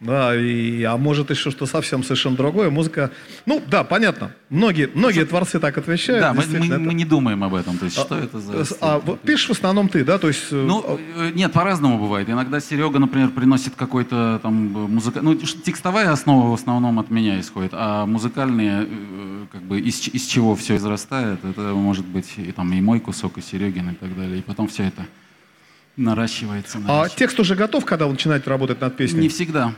Да, 0.00 0.36
и, 0.36 0.84
а 0.84 0.96
может 0.96 1.30
еще 1.30 1.50
что 1.50 1.66
совсем 1.66 2.04
совершенно 2.04 2.36
другое. 2.36 2.70
Музыка, 2.70 3.10
ну 3.46 3.60
да, 3.66 3.82
понятно. 3.82 4.32
Многие, 4.48 4.88
многие 4.94 5.24
творцы 5.24 5.58
так 5.58 5.76
отвечают. 5.76 6.20
Да, 6.20 6.32
мы, 6.32 6.44
мы, 6.46 6.66
это- 6.66 6.78
мы 6.78 6.94
не 6.94 7.04
думаем 7.04 7.42
об 7.42 7.52
этом. 7.54 7.78
То 7.78 7.86
есть, 7.86 7.98
что 7.98 8.16
это 8.16 8.38
за... 8.38 8.64
А, 8.80 9.00
пишешь 9.00 9.48
в 9.48 9.52
основном 9.52 9.88
ты, 9.88 10.04
да? 10.04 10.18
То 10.18 10.28
есть, 10.28 10.52
э, 10.52 10.54
Ну, 10.54 11.00
э, 11.16 11.32
нет, 11.34 11.52
по-разному 11.52 11.98
бывает. 11.98 12.30
Иногда 12.30 12.60
Серега, 12.60 13.00
например, 13.00 13.30
приносит 13.30 13.74
какой-то 13.74 14.38
там 14.40 14.54
музыка... 14.54 15.20
Ну, 15.20 15.34
текстовая 15.34 16.12
основа 16.12 16.48
в 16.50 16.54
основном 16.54 17.00
от 17.00 17.10
меня 17.10 17.40
исходит, 17.40 17.72
а 17.74 18.06
музыкальные, 18.06 18.86
э, 18.88 19.46
как 19.50 19.62
бы, 19.62 19.80
из, 19.80 20.06
из 20.06 20.26
чего 20.26 20.54
все 20.54 20.76
израстает, 20.76 21.44
это 21.44 21.60
может 21.74 22.06
быть 22.06 22.34
и, 22.36 22.52
там, 22.52 22.72
и 22.72 22.80
мой 22.80 23.00
кусок, 23.00 23.38
и 23.38 23.42
Серегин, 23.42 23.90
и 23.90 23.94
так 23.94 24.16
далее. 24.16 24.38
И 24.38 24.42
потом 24.42 24.68
все 24.68 24.84
это 24.84 25.04
наращивается. 25.96 26.78
а 26.78 26.80
наращивается. 26.82 27.18
текст 27.18 27.40
уже 27.40 27.56
готов, 27.56 27.84
когда 27.84 28.06
вы 28.06 28.12
начинаете 28.12 28.48
работать 28.48 28.80
над 28.80 28.96
песней? 28.96 29.22
Не 29.22 29.28
всегда. 29.28 29.74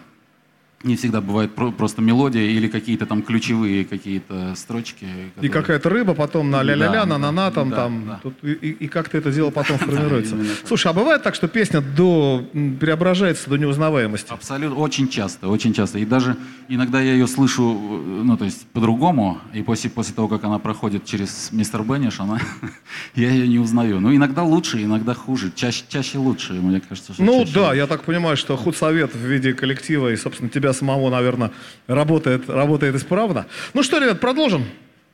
Не 0.82 0.96
всегда 0.96 1.20
бывает 1.20 1.54
про- 1.54 1.72
просто 1.72 2.00
мелодия 2.00 2.40
или 2.42 2.66
какие-то 2.66 3.04
там 3.04 3.20
ключевые 3.20 3.84
какие-то 3.84 4.54
строчки. 4.56 5.04
И 5.04 5.28
которые- 5.34 5.50
какая-то 5.52 5.88
рыба, 5.90 6.14
потом 6.14 6.50
на 6.50 6.62
ля-ля-ля, 6.62 7.04
Да, 7.04 7.06
на 7.06 7.18
на 7.18 7.30
на 7.32 7.50
там, 7.50 7.68
да, 7.68 7.76
там. 7.76 8.06
да. 8.06 8.20
Тут 8.22 8.34
и, 8.42 8.52
и- 8.52 8.70
и 8.84 8.88
как-то 8.88 9.18
это 9.18 9.30
дело 9.30 9.50
потом 9.50 9.76
формируется. 9.78 10.36
Слушай, 10.66 10.86
а 10.88 10.92
бывает 10.94 11.22
так, 11.22 11.34
что 11.34 11.48
песня 11.48 11.82
до, 11.82 12.42
преображается 12.80 13.50
до 13.50 13.58
неузнаваемости? 13.58 14.32
Абсолютно, 14.32 14.78
очень 14.78 15.08
часто, 15.08 15.48
очень 15.48 15.74
часто. 15.74 15.98
И 15.98 16.06
даже 16.06 16.36
иногда 16.68 16.98
я 17.02 17.12
ее 17.12 17.26
слышу, 17.26 17.62
э, 17.62 18.22
ну, 18.24 18.38
то 18.38 18.46
есть 18.46 18.66
по-другому, 18.68 19.38
и 19.52 19.62
после, 19.62 19.90
после 19.90 20.14
того, 20.14 20.28
как 20.28 20.44
она 20.44 20.58
проходит 20.58 21.04
через 21.04 21.50
мистер 21.52 21.82
Бенниш, 21.82 22.20
она, 22.20 22.40
я 23.14 23.28
ее 23.30 23.46
не 23.48 23.58
узнаю. 23.58 24.00
Ну, 24.00 24.16
иногда 24.16 24.44
лучше, 24.44 24.82
иногда 24.82 25.12
хуже. 25.12 25.52
Чаще, 25.54 25.84
чаще 25.90 26.16
лучше, 26.16 26.54
мне 26.54 26.80
кажется, 26.80 27.12
что 27.12 27.22
Ну 27.22 27.44
да, 27.52 27.66
лучше. 27.68 27.76
я 27.76 27.86
так 27.86 28.04
понимаю, 28.04 28.38
что 28.38 28.56
худсовет 28.56 29.14
в 29.14 29.18
виде 29.18 29.52
коллектива 29.52 30.08
и, 30.10 30.16
собственно, 30.16 30.48
тебя 30.48 30.69
самого, 30.72 31.10
наверное, 31.10 31.50
работает, 31.86 32.48
работает 32.48 32.94
исправно. 32.96 33.46
Ну 33.74 33.82
что, 33.82 33.98
ребят, 33.98 34.20
продолжим? 34.20 34.64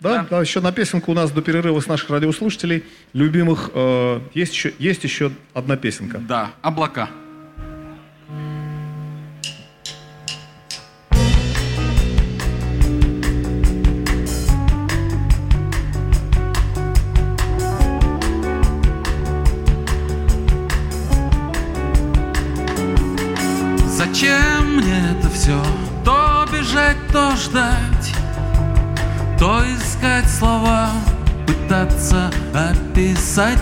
Да? 0.01 0.27
Да, 0.29 0.41
еще 0.41 0.61
на 0.61 0.73
песенку 0.73 1.13
у 1.13 1.15
нас 1.15 1.31
до 1.31 1.41
перерыва 1.41 1.81
с 1.81 1.87
наших 1.87 2.11
радиослушателей 2.11 2.85
любимых 3.15 3.71
э, 3.73 4.21
есть, 4.35 4.53
еще, 4.53 4.75
есть 4.79 5.05
еще 5.05 5.33
одна 5.55 5.77
песенка. 5.77 6.19
Да, 6.19 6.51
облака. 6.61 7.09
описать 33.36 33.60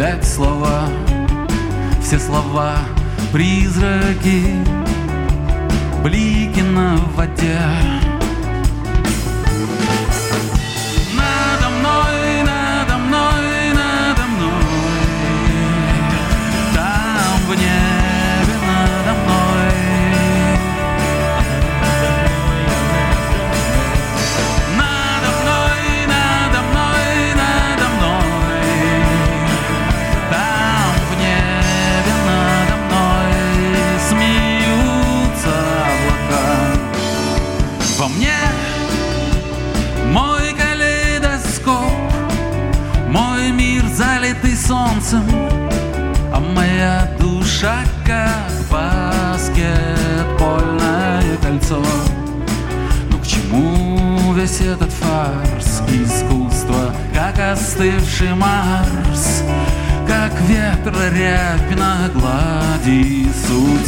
опять 0.00 0.26
слова, 0.26 0.88
все 2.02 2.18
слова 2.18 2.78
призраки, 3.32 4.54
блики 6.02 6.60
на 6.60 6.96
воде. 7.14 8.19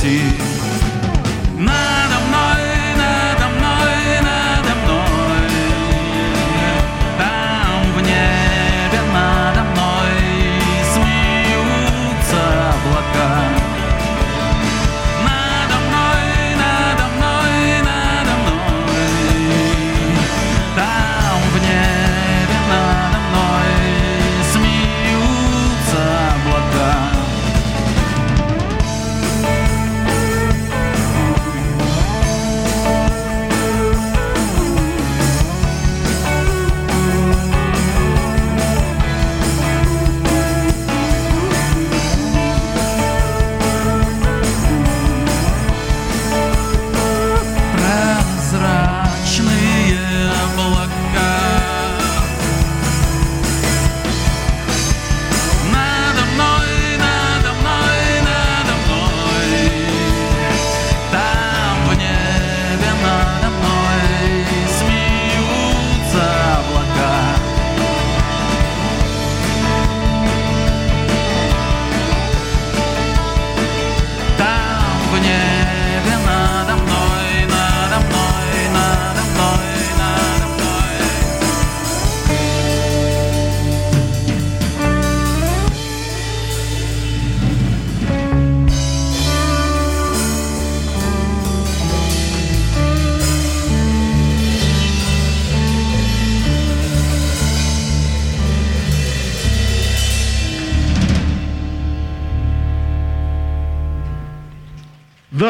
city. 0.02 0.51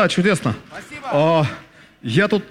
Да, 0.03 0.09
чудесно. 0.09 0.57
Спасибо. 0.67 1.09
А, 1.13 1.47
я 2.03 2.27
тут 2.27 2.43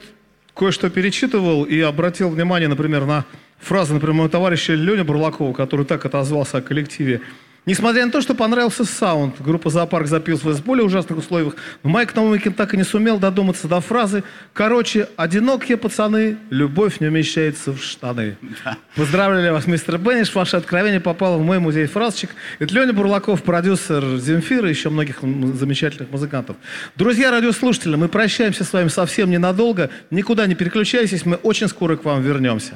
кое-что 0.55 0.89
перечитывал 0.89 1.65
и 1.65 1.81
обратил 1.81 2.29
внимание, 2.29 2.69
например, 2.69 3.03
на 3.03 3.25
фразы, 3.59 3.93
например, 3.93 4.13
моего 4.13 4.29
товарища 4.29 4.73
Леня 4.73 5.03
Бурлакова, 5.03 5.51
который 5.51 5.85
так 5.85 6.05
отозвался 6.05 6.59
о 6.59 6.61
коллективе 6.61 7.19
Несмотря 7.67 8.03
на 8.07 8.11
то, 8.11 8.21
что 8.21 8.33
понравился 8.33 8.85
саунд, 8.85 9.35
группа 9.39 9.69
«Зоопарк» 9.69 10.07
записывалась 10.07 10.57
в 10.57 10.63
более 10.63 10.83
ужасных 10.83 11.19
условиях, 11.19 11.55
но 11.83 11.91
Майк 11.91 12.15
Наумыкин 12.15 12.53
так 12.53 12.73
и 12.73 12.77
не 12.77 12.83
сумел 12.83 13.19
додуматься 13.19 13.67
до 13.67 13.79
фразы 13.81 14.23
«Короче, 14.51 15.07
одинокие 15.15 15.77
пацаны, 15.77 16.37
любовь 16.49 16.99
не 16.99 17.07
умещается 17.07 17.71
в 17.71 17.83
штаны». 17.83 18.35
Да. 18.65 18.77
Поздравляю 18.95 19.53
вас, 19.53 19.67
мистер 19.67 19.99
Бенниш, 19.99 20.33
ваше 20.33 20.57
откровение 20.57 20.99
попало 20.99 21.37
в 21.37 21.43
мой 21.43 21.59
музей 21.59 21.85
фразочек. 21.85 22.31
Это 22.57 22.73
Леня 22.73 22.93
Бурлаков, 22.93 23.43
продюсер 23.43 24.17
Земфира 24.17 24.67
и 24.67 24.71
еще 24.71 24.89
многих 24.89 25.19
замечательных 25.21 26.09
музыкантов. 26.09 26.55
Друзья 26.95 27.29
радиослушатели, 27.29 27.95
мы 27.95 28.07
прощаемся 28.07 28.63
с 28.63 28.73
вами 28.73 28.87
совсем 28.87 29.29
ненадолго. 29.29 29.91
Никуда 30.09 30.47
не 30.47 30.55
переключайтесь, 30.55 31.27
мы 31.27 31.35
очень 31.35 31.67
скоро 31.67 31.95
к 31.95 32.05
вам 32.05 32.23
вернемся. 32.23 32.75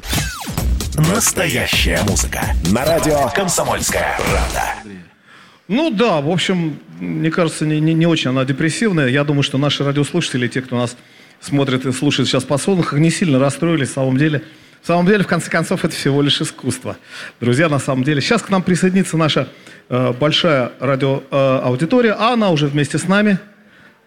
Настоящая 0.98 2.02
музыка. 2.08 2.42
На 2.72 2.86
радио 2.86 3.28
«Комсомольская 3.36 4.18
правда». 4.18 4.94
Ну 5.68 5.90
да, 5.90 6.22
в 6.22 6.30
общем, 6.30 6.80
мне 7.02 7.30
кажется, 7.32 7.66
не, 7.66 7.82
не, 7.82 7.94
не 7.94 8.06
очень 8.06 8.30
она 8.30 8.46
депрессивная. 8.46 9.10
Я 9.10 9.26
думаю, 9.26 9.44
что 9.44 9.58
наши 9.58 9.84
радиослушатели, 9.84 10.48
те, 10.48 10.62
кто 10.62 10.78
нас 10.78 10.96
смотрит 11.42 11.86
и 11.86 11.92
слушает 11.92 12.30
сейчас 12.30 12.46
по 12.46 12.58
солнухах, 12.58 12.98
не 12.98 13.10
сильно 13.10 13.40
расстроились. 13.40 13.90
В 13.90 13.94
самом 13.94 14.18
деле, 14.18 14.44
в 14.82 14.88
самом 14.88 15.06
деле, 15.06 15.24
в 15.24 15.28
конце 15.28 15.50
концов, 15.50 15.84
это 15.84 15.94
всего 15.94 16.22
лишь 16.22 16.40
искусство. 16.40 16.96
Друзья, 17.42 17.68
на 17.68 17.80
самом 17.80 18.06
деле. 18.06 18.22
Сейчас 18.22 18.42
к 18.42 18.50
нам 18.50 18.64
присоединится 18.64 19.18
наша 19.18 19.50
э, 19.90 20.14
большая 20.14 20.72
радиоаудитория, 20.80 22.14
э, 22.14 22.18
а 22.18 22.34
она 22.34 22.52
уже 22.52 22.68
вместе 22.68 22.98
с 22.98 23.08
нами– 23.08 23.38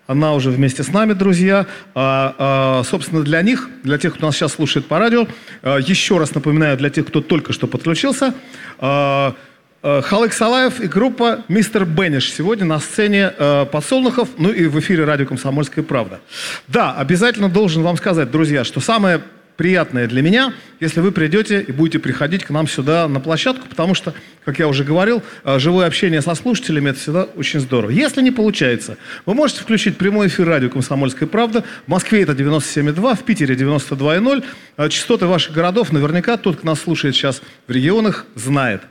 она 0.08 0.32
уже 0.32 0.50
вместе 0.50 0.82
с 0.82 0.88
нами, 0.88 1.12
друзья. 1.12 1.66
А, 1.94 2.34
а, 2.38 2.82
собственно, 2.82 3.22
для 3.22 3.42
них, 3.42 3.68
для 3.84 3.98
тех, 3.98 4.14
кто 4.14 4.26
нас 4.26 4.34
сейчас 4.34 4.54
слушает 4.54 4.86
по 4.86 4.98
радио, 4.98 5.28
а, 5.62 5.76
еще 5.76 6.16
раз 6.18 6.34
напоминаю, 6.34 6.76
для 6.78 6.88
тех, 6.88 7.06
кто 7.06 7.20
только 7.20 7.52
что 7.52 7.66
подключился, 7.66 8.34
а, 8.78 9.34
а, 9.82 10.00
Халык 10.00 10.32
Салаев 10.32 10.80
и 10.80 10.86
группа 10.86 11.44
«Мистер 11.48 11.84
Бенниш» 11.84 12.32
сегодня 12.32 12.64
на 12.64 12.80
сцене 12.80 13.32
э, 13.38 13.66
подсолнухов, 13.70 14.30
ну 14.38 14.50
и 14.50 14.66
в 14.66 14.80
эфире 14.80 15.04
радио 15.04 15.26
«Комсомольская 15.26 15.84
правда». 15.84 16.20
Да, 16.66 16.94
обязательно 16.94 17.48
должен 17.48 17.82
вам 17.82 17.96
сказать, 17.96 18.30
друзья, 18.30 18.64
что 18.64 18.80
самое 18.80 19.20
приятное 19.58 20.06
для 20.06 20.22
меня, 20.22 20.54
если 20.78 21.00
вы 21.00 21.10
придете 21.10 21.60
и 21.60 21.72
будете 21.72 21.98
приходить 21.98 22.44
к 22.44 22.50
нам 22.50 22.68
сюда 22.68 23.08
на 23.08 23.18
площадку, 23.18 23.66
потому 23.68 23.92
что, 23.92 24.14
как 24.44 24.60
я 24.60 24.68
уже 24.68 24.84
говорил, 24.84 25.20
э, 25.42 25.58
живое 25.58 25.86
общение 25.86 26.22
со 26.22 26.36
слушателями– 26.36 26.90
это 26.90 27.00
всегда 27.00 27.24
очень 27.24 27.58
здорово. 27.58 27.90
Если 27.90 28.22
не 28.22 28.30
получается, 28.30 28.96
вы 29.26 29.34
можете 29.34 29.60
включить 29.60 29.96
прямой 29.98 30.28
эфир 30.28 30.46
радио 30.46 30.70
«Комсомольская 30.70 31.28
правда». 31.28 31.64
В 31.86 31.90
Москве 31.90 32.22
это 32.22 32.34
97,2, 32.34 33.16
в 33.16 33.24
Питере 33.24 33.56
92,0. 33.56 34.44
Э, 34.76 34.88
частоты 34.88 35.26
ваших 35.26 35.52
городов 35.54 35.90
наверняка 35.90 36.36
тот, 36.36 36.58
кто 36.58 36.66
нас 36.68 36.80
слушает 36.80 37.16
сейчас 37.16 37.42
в 37.66 37.72
регионах, 37.72 38.26
знает. 38.36 38.82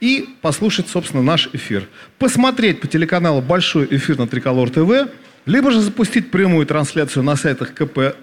И 0.00 0.28
послушать, 0.42 0.88
собственно, 0.88 1.22
наш 1.22 1.48
эфир. 1.54 1.88
Посмотреть 2.18 2.82
по 2.82 2.86
телеканалу 2.86 3.40
«Большой 3.40 3.88
эфир» 3.90 4.18
на 4.18 4.26
Триколор 4.26 4.68
ТВ, 4.68 5.10
либо 5.46 5.70
же 5.70 5.80
запустить 5.80 6.30
прямую 6.30 6.66
трансляцию 6.66 7.22
на 7.22 7.36
сайтах 7.36 7.72
КП 7.72 8.16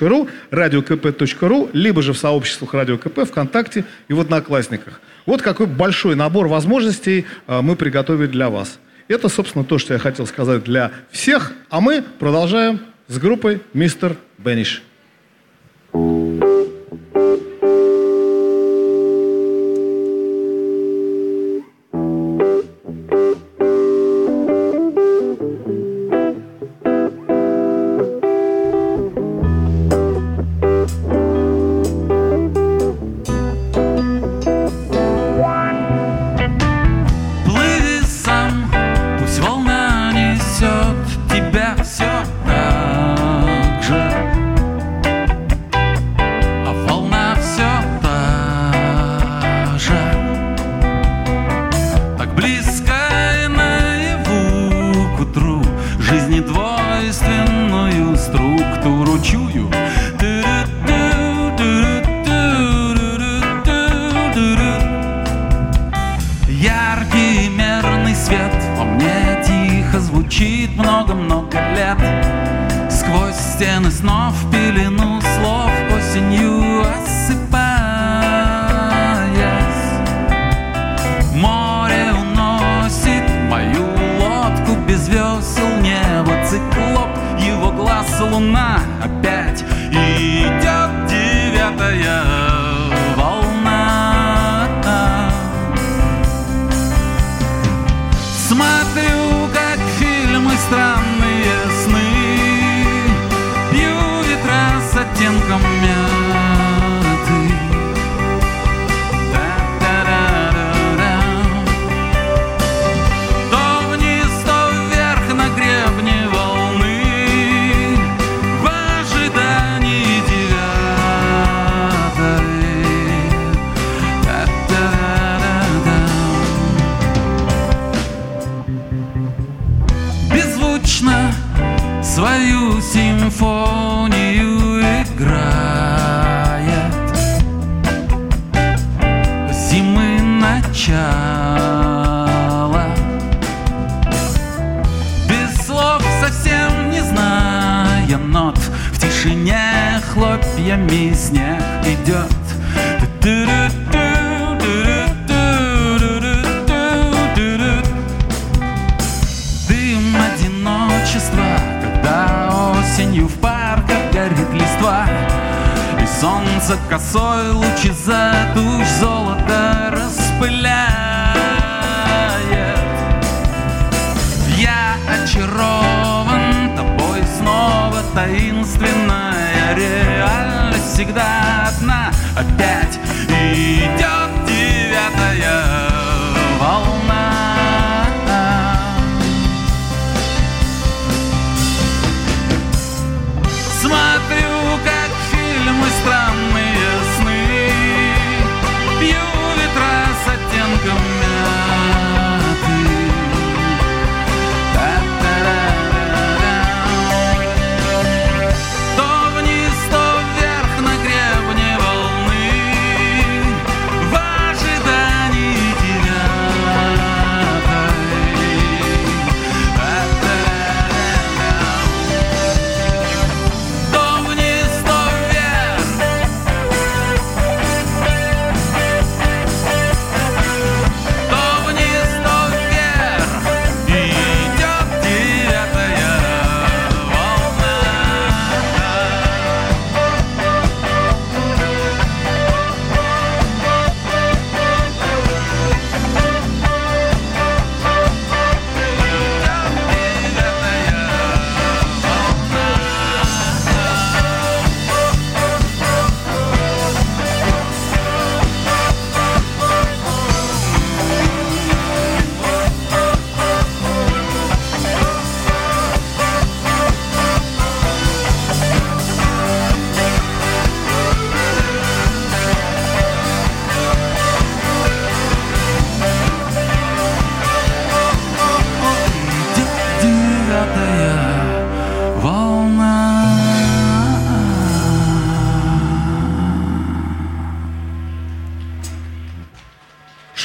ру, 0.00 0.28
радиокп.ру, 0.50 1.70
либо 1.72 2.02
же 2.02 2.12
в 2.12 2.18
сообществах 2.18 2.74
Радио 2.74 2.98
КП, 2.98 3.20
ВКонтакте 3.26 3.84
и 4.08 4.12
в 4.12 4.20
Одноклассниках. 4.20 5.00
Вот 5.26 5.42
какой 5.42 5.66
большой 5.66 6.16
набор 6.16 6.48
возможностей 6.48 7.26
а, 7.46 7.62
мы 7.62 7.76
приготовили 7.76 8.26
для 8.26 8.50
вас. 8.50 8.78
Это, 9.08 9.28
собственно, 9.28 9.64
то, 9.64 9.78
что 9.78 9.94
я 9.94 9.98
хотел 9.98 10.26
сказать 10.26 10.64
для 10.64 10.92
всех, 11.10 11.52
а 11.70 11.80
мы 11.80 12.02
продолжаем 12.18 12.80
с 13.08 13.18
группой 13.18 13.60
«Мистер 13.74 14.16
Бенниш». 14.38 14.82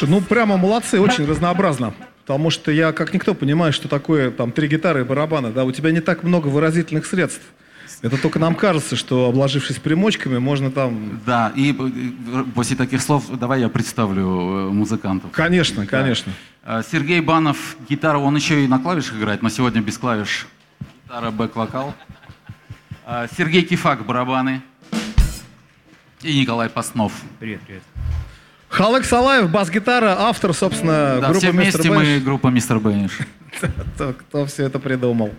Слушай, 0.07 0.21
ну 0.21 0.21
прямо 0.21 0.57
молодцы, 0.57 1.01
очень 1.01 1.25
разнообразно. 1.25 1.93
Потому 2.21 2.49
что 2.49 2.71
я, 2.71 2.93
как 2.93 3.13
никто, 3.13 3.33
понимаю, 3.33 3.73
что 3.73 3.89
такое 3.89 4.31
там 4.31 4.51
три 4.51 4.67
гитары 4.67 5.01
и 5.01 5.03
барабаны. 5.03 5.51
Да, 5.51 5.65
у 5.65 5.71
тебя 5.71 5.91
не 5.91 5.99
так 5.99 6.23
много 6.23 6.47
выразительных 6.47 7.05
средств. 7.05 7.41
Это 8.01 8.17
только 8.21 8.39
нам 8.39 8.55
кажется, 8.55 8.95
что 8.95 9.27
обложившись 9.27 9.77
примочками, 9.77 10.37
можно 10.37 10.71
там... 10.71 11.19
Да, 11.25 11.51
и 11.55 11.73
э, 11.73 12.43
после 12.53 12.77
таких 12.77 13.01
слов 13.01 13.25
давай 13.37 13.61
я 13.61 13.69
представлю 13.69 14.23
э, 14.23 14.69
музыкантов. 14.69 15.31
Конечно, 15.31 15.85
конечно. 15.87 16.31
А, 16.63 16.83
Сергей 16.83 17.21
Банов, 17.21 17.75
гитара, 17.89 18.17
он 18.17 18.35
еще 18.35 18.63
и 18.63 18.67
на 18.67 18.79
клавишах 18.79 19.17
играет, 19.17 19.41
но 19.41 19.49
сегодня 19.49 19.81
без 19.81 19.97
клавиш. 19.97 20.47
Гитара, 21.05 21.31
бэк-вокал. 21.31 21.93
Сергей 23.35 23.63
Кифак, 23.63 24.05
барабаны. 24.05 24.61
И 26.21 26.39
Николай 26.39 26.69
Паснов. 26.69 27.13
Привет, 27.39 27.61
привет. 27.65 27.83
Халек 28.77 29.05
Салаев, 29.05 29.49
бас-гитара, 29.49 30.15
автор, 30.19 30.53
собственно, 30.53 31.17
Да, 31.19 31.29
группы 31.29 31.39
все 31.39 31.51
вместе 31.51 31.77
«Мистер 31.79 31.91
мы 31.95 32.03
Бенш». 32.03 32.23
группа 32.23 32.47
Мистер. 32.49 32.79
Кто, 33.95 34.13
кто 34.13 34.45
все 34.45 34.65
это 34.65 34.77
придумал? 34.77 35.31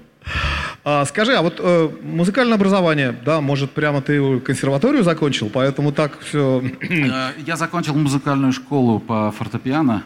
А, 0.85 1.05
скажи, 1.05 1.35
а 1.37 1.43
вот 1.43 1.61
э, 1.61 1.89
музыкальное 2.03 2.57
образование, 2.57 3.15
да, 3.25 3.41
может, 3.41 3.71
прямо 3.71 4.03
ты 4.03 4.41
консерваторию 4.41 5.05
закончил, 5.05 5.51
поэтому 5.55 5.93
так 5.93 6.19
все, 6.19 6.61
Э, 6.81 7.31
Я 7.47 7.57
закончил 7.57 7.95
музыкальную 7.95 8.53
школу 8.53 8.99
по 8.99 9.31
фортепиано, 9.31 10.03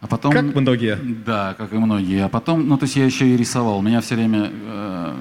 а 0.00 0.08
потом... 0.08 0.32
как 0.32 0.42
многие. 0.42 0.98
Да, 1.24 1.54
как 1.56 1.72
и 1.72 1.76
многие. 1.76 2.24
А 2.24 2.28
потом, 2.28 2.66
ну, 2.66 2.76
то 2.76 2.86
есть 2.86 2.96
я 2.96 3.04
еще 3.04 3.26
и 3.28 3.36
рисовал. 3.36 3.82
Меня 3.82 4.00
все 4.00 4.16
время 4.16 4.50
э, 4.52 5.14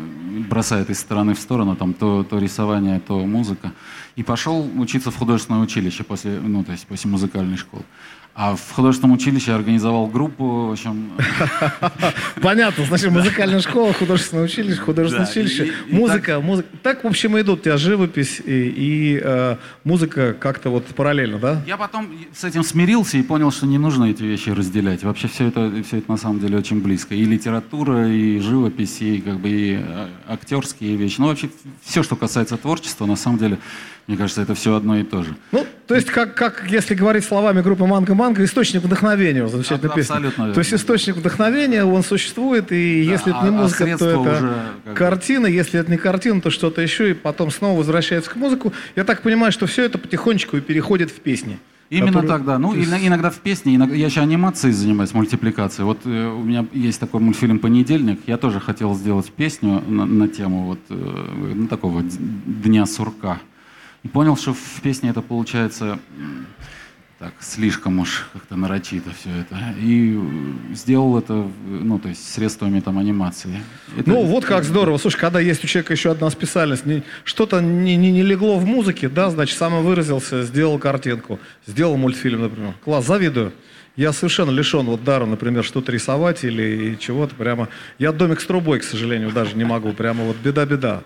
бросает 0.49 0.89
из 0.89 0.99
стороны 0.99 1.35
в 1.35 1.39
сторону, 1.39 1.75
там, 1.75 1.93
то, 1.93 2.23
то 2.23 2.39
рисование, 2.39 2.99
то 2.99 3.19
музыка. 3.19 3.71
И 4.15 4.23
пошел 4.23 4.69
учиться 4.77 5.09
в 5.11 5.17
художественное 5.17 5.61
училище 5.61 6.03
после, 6.03 6.39
ну, 6.39 6.63
то 6.63 6.71
есть 6.71 6.85
после 6.85 7.09
музыкальной 7.09 7.57
школы. 7.57 7.83
А 8.35 8.55
в 8.55 8.71
художественном 8.71 9.15
училище 9.15 9.51
я 9.51 9.57
организовал 9.57 10.07
группу, 10.07 10.67
в 10.67 10.71
общем, 10.71 11.11
Понятно, 12.41 12.83
значит, 12.85 13.11
музыкальная 13.11 13.59
школа, 13.59 13.93
художественное 13.93 14.45
училище, 14.45 14.81
художественное 14.81 15.29
училище, 15.29 15.71
музыка, 15.87 16.39
музыка. 16.39 16.67
Так, 16.81 17.03
в 17.03 17.07
общем, 17.07 17.39
идут 17.39 17.59
у 17.59 17.63
тебя 17.63 17.77
живопись 17.77 18.41
и, 18.43 18.73
и, 18.75 19.21
э, 19.23 19.57
музыка 19.83 20.33
как-то 20.33 20.71
вот 20.71 20.87
параллельно, 20.87 21.37
да? 21.37 21.61
Я 21.67 21.77
потом 21.77 22.09
с 22.33 22.43
этим 22.43 22.63
смирился 22.63 23.19
и 23.19 23.21
понял, 23.21 23.51
что 23.51 23.67
не 23.67 23.77
нужно 23.77 24.05
эти 24.05 24.23
вещи 24.23 24.49
разделять. 24.49 25.03
Вообще 25.03 25.27
все 25.27 25.49
это, 25.49 25.71
все 25.87 25.99
это 25.99 26.09
на 26.09 26.17
самом 26.17 26.39
деле 26.39 26.57
очень 26.57 26.81
близко. 26.81 27.13
И 27.13 27.23
литература, 27.25 28.09
и 28.09 28.39
живопись, 28.39 28.99
и 29.01 29.21
как 29.21 29.39
бы 29.39 29.49
и 29.49 29.79
э, 29.79 30.07
актерские 30.27 30.95
вещи. 30.95 31.17
Ну 31.19 31.27
вообще 31.27 31.51
все, 31.83 32.01
что 32.01 32.15
касается 32.15 32.57
творчества, 32.57 33.05
на 33.05 33.15
самом 33.15 33.37
деле, 33.37 33.59
мне 34.07 34.17
кажется, 34.17 34.41
это 34.41 34.53
все 34.53 34.75
одно 34.75 34.97
и 34.97 35.03
то 35.03 35.23
же. 35.23 35.35
Ну, 35.51 35.65
то 35.87 35.95
есть, 35.95 36.07
как, 36.09 36.35
как 36.35 36.65
если 36.69 36.93
говорить 36.93 37.23
словами 37.23 37.61
группы 37.61 37.85
Манго 37.85 38.13
Манго, 38.15 38.43
источник 38.43 38.81
вдохновения, 38.83 39.47
замечательная 39.47 39.89
Аб- 39.91 39.95
песня. 39.95 40.13
абсолютно 40.15 40.41
верно. 40.41 40.53
То 40.53 40.59
есть 40.59 40.73
источник 40.73 41.15
вдохновения, 41.15 41.85
он 41.85 42.03
существует, 42.03 42.71
и 42.71 43.03
Да, 43.05 43.11
если 43.13 43.31
это 43.35 43.43
не 43.43 43.55
а- 43.55 43.59
а 43.59 43.61
музыка, 43.63 43.77
то 43.79 43.85
средства 43.85 44.07
это 44.09 44.19
уже 44.19 44.53
картина, 44.95 45.47
если 45.47 45.79
это 45.79 45.89
не 45.91 45.97
картина, 45.97 46.41
то 46.41 46.49
что-то 46.49 46.81
еще, 46.81 47.11
и 47.11 47.13
потом 47.13 47.49
снова 47.51 47.77
возвращается 47.77 48.29
к 48.29 48.35
музыку. 48.35 48.73
Я 48.95 49.03
так 49.05 49.21
понимаю, 49.21 49.51
что 49.51 49.67
все 49.67 49.83
это 49.83 49.97
потихонечку 49.97 50.57
и 50.57 50.61
переходит 50.61 51.09
в 51.09 51.19
песни. 51.21 51.59
Именно 51.89 52.13
которые- 52.21 52.29
так, 52.29 52.45
да. 52.45 52.57
Ну, 52.57 52.73
ина- 52.75 52.97
иногда 53.05 53.29
в 53.29 53.35
песне, 53.35 53.75
иногда, 53.75 53.93
я 53.95 54.07
еще 54.07 54.21
анимацией 54.21 54.73
занимаюсь, 54.73 55.13
мультипликацией. 55.13 55.85
Вот 55.85 55.99
э, 56.05 56.27
у 56.27 56.41
меня 56.43 56.65
есть 56.73 56.99
такой 56.99 57.19
мультфильм 57.19 57.59
«Понедельник». 57.59 58.19
Я 58.25 58.37
тоже 58.37 58.59
хотел 58.59 58.95
сделать 58.95 59.31
песню 59.31 59.83
на, 59.87 60.05
на 60.05 60.27
тему 60.27 60.63
вот, 60.63 60.79
э, 60.89 61.25
ну, 61.55 61.67
такого 61.67 62.01
дня 62.01 62.85
сурка. 62.87 63.39
И 64.03 64.07
понял, 64.07 64.35
что 64.35 64.53
в 64.53 64.81
песне 64.81 65.09
это 65.11 65.21
получается 65.21 65.97
так, 67.19 67.33
слишком 67.39 67.99
уж 67.99 68.27
как-то 68.33 68.57
нарочито 68.57 69.11
все 69.17 69.29
это. 69.29 69.57
И 69.79 70.17
э, 70.17 70.75
сделал 70.75 71.17
это, 71.17 71.47
ну, 71.65 71.97
то 71.97 72.09
есть 72.09 72.29
средствами 72.33 72.81
там 72.81 72.97
анимации. 72.99 73.61
Это- 73.97 74.09
Ну, 74.09 74.23
вот 74.23 74.43
как 74.43 74.65
здорово. 74.65 74.97
Слушай, 74.97 75.19
когда 75.19 75.39
есть 75.39 75.63
у 75.63 75.67
человека 75.67 75.93
еще 75.93 76.11
одна 76.11 76.29
специальность, 76.31 76.83
что-то 77.23 77.61
не, 77.61 77.95
не, 77.95 78.11
не 78.11 78.23
легло 78.23 78.57
в 78.59 78.65
музыке, 78.65 79.07
да, 79.07 79.29
значит, 79.29 79.57
самовыразился, 79.57 80.43
сделал 80.43 80.79
картинку, 80.79 81.39
сделал 81.65 81.95
мультфильм, 81.95 82.41
например. 82.41 82.73
Класс, 82.83 83.07
завидую. 83.07 83.53
Я 83.95 84.11
совершенно 84.11 84.51
лишен 84.51 84.85
вот 84.87 85.03
дара, 85.05 85.25
например, 85.25 85.63
что-то 85.63 85.93
рисовать 85.93 86.43
или 86.43 86.95
чего-то 86.99 87.35
прямо. 87.35 87.69
Я 87.99 88.11
домик 88.11 88.41
с 88.41 88.45
трубой, 88.45 88.79
к 88.79 88.83
сожалению, 88.83 89.31
даже 89.31 89.55
не 89.55 89.63
могу. 89.63 89.93
Прямо 89.93 90.25
вот 90.25 90.35
беда-беда. 90.43 91.03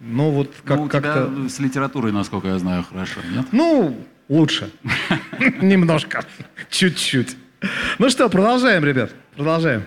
Ну, 0.00 0.30
вот 0.30 0.52
как, 0.64 0.76
Ну, 0.78 0.82
у 0.84 0.88
тебя 0.88 1.00
как-то... 1.00 1.48
с 1.48 1.58
литературой, 1.60 2.12
насколько 2.12 2.48
я 2.48 2.58
знаю, 2.58 2.84
хорошо, 2.84 3.20
нет? 3.34 3.46
Ну, 3.52 3.96
лучше. 4.28 4.70
Немножко. 5.62 6.24
Чуть-чуть. 6.70 7.36
Ну 7.98 8.10
что, 8.10 8.28
продолжаем, 8.28 8.84
ребят. 8.84 9.12
Продолжаем. 9.36 9.84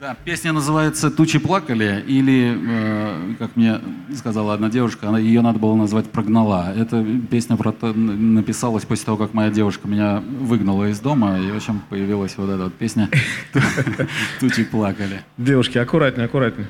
Да, 0.00 0.16
песня 0.24 0.52
называется 0.52 1.10
«Тучи 1.10 1.40
плакали» 1.40 2.04
или, 2.06 2.56
э, 2.56 3.34
как 3.36 3.56
мне 3.56 3.80
сказала 4.16 4.54
одна 4.54 4.70
девушка, 4.70 5.08
она, 5.08 5.18
ее 5.18 5.40
надо 5.40 5.58
было 5.58 5.74
назвать 5.74 6.08
«Прогнала». 6.08 6.72
Эта 6.72 7.04
песня 7.28 7.56
про 7.56 7.72
то- 7.72 7.92
написалась 7.92 8.84
после 8.84 9.06
того, 9.06 9.18
как 9.18 9.34
моя 9.34 9.50
девушка 9.50 9.88
меня 9.88 10.20
выгнала 10.20 10.88
из 10.88 11.00
дома, 11.00 11.40
и 11.40 11.50
в 11.50 11.56
общем 11.56 11.82
появилась 11.90 12.36
вот 12.36 12.48
эта 12.48 12.62
вот 12.64 12.74
песня 12.74 13.10
«Тучи 14.40 14.62
плакали». 14.62 15.22
Девушки, 15.36 15.78
аккуратнее, 15.78 16.26
аккуратнее. 16.26 16.68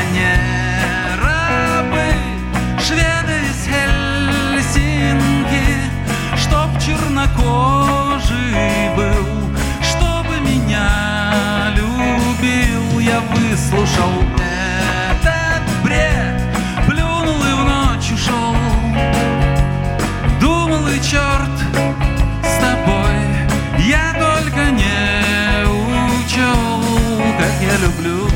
Миллионера 0.00 1.82
быть 1.90 2.84
Шведы 2.84 3.36
из 3.48 3.66
Хельсинки 4.72 5.64
Чтоб 6.36 6.68
чернокожий 6.78 8.54
был 8.96 9.50
Чтобы 9.82 10.40
меня 10.40 11.72
любил. 11.76 13.00
Я 13.00 13.20
выслушал 13.20 14.12
этот 14.36 15.62
бред 15.84 16.40
Плюнул 16.86 17.42
и 17.42 17.52
в 17.52 17.64
ночь 17.64 18.12
ушел. 18.12 18.56
Думал 20.40 20.88
и 20.88 21.00
черт 21.02 21.50
с 22.42 22.58
тобой 22.60 23.16
Я 23.78 24.14
только 24.14 24.70
не 24.70 25.64
учел 26.24 26.82
Как 27.38 27.52
я 27.60 27.76
люблю 27.78 28.29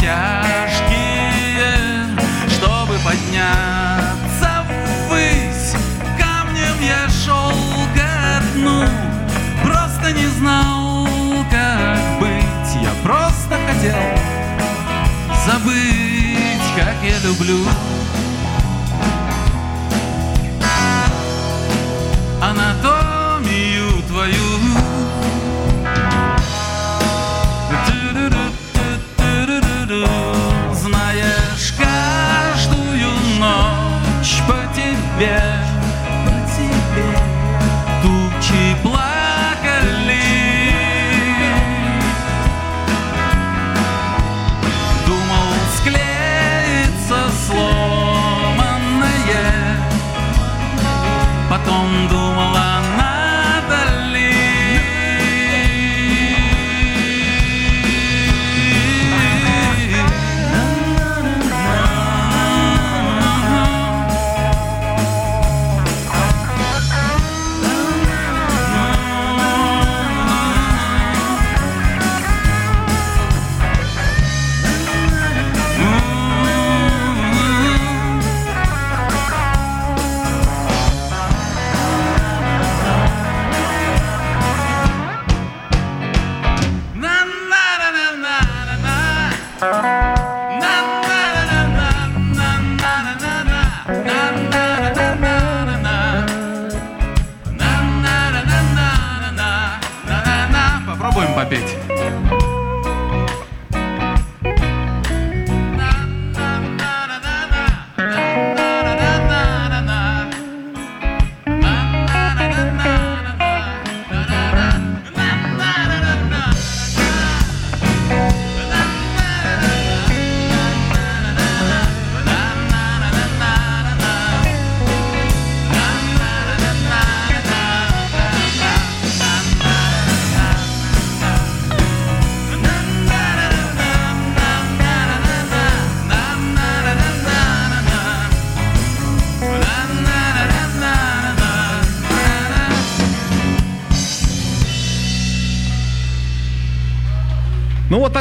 тяжкие, 0.00 1.74
чтобы 2.48 2.98
подняться 3.04 4.64
ввысь. 5.08 5.74
Камнем 6.18 6.80
я 6.80 7.08
шел 7.08 7.52
ко 7.94 8.42
дну, 8.54 8.84
просто 9.62 10.12
не 10.12 10.26
знал, 10.26 11.06
как 11.50 11.98
быть. 12.18 12.82
Я 12.82 12.92
просто 13.02 13.58
хотел 13.68 14.02
забыть, 15.44 16.68
как 16.76 16.96
я 17.02 17.18
люблю. 17.18 17.66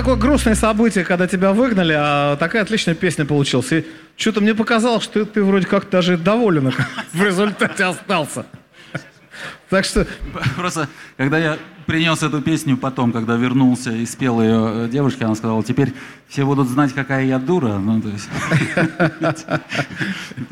Такое 0.10 0.32
грустное 0.32 0.55
событие, 0.55 1.05
когда 1.05 1.28
тебя 1.28 1.53
выгнали, 1.53 1.93
а 1.95 2.36
такая 2.38 2.64
отличная 2.64 2.95
песня 2.95 3.26
получилась. 3.26 3.72
И 3.72 3.86
что-то 4.18 4.41
мне 4.41 4.55
показалось, 4.55 5.03
что 5.03 5.24
ты 5.24 5.43
вроде 5.43 5.68
как 5.68 5.88
даже 5.89 6.18
доволен 6.18 6.74
в 7.14 7.24
результате 7.24 7.84
остался. 7.84 8.45
Так 9.70 9.86
что, 9.86 10.07
Просто, 10.55 10.88
когда 11.17 11.38
я 11.38 11.57
принес 11.89 12.22
эту 12.22 12.41
песню 12.41 12.78
потом, 12.78 13.11
когда 13.11 13.36
вернулся 13.36 13.91
и 13.91 14.05
спел 14.05 14.41
ее 14.41 14.86
э, 14.86 14.89
девушке, 14.91 15.26
она 15.26 15.34
сказала, 15.34 15.63
теперь 15.63 15.93
все 16.28 16.45
будут 16.45 16.67
знать, 16.70 16.93
какая 16.93 17.26
я 17.26 17.39
дура. 17.39 17.80
Ну, 17.80 17.99
то 17.99 18.09
есть... 18.09 18.30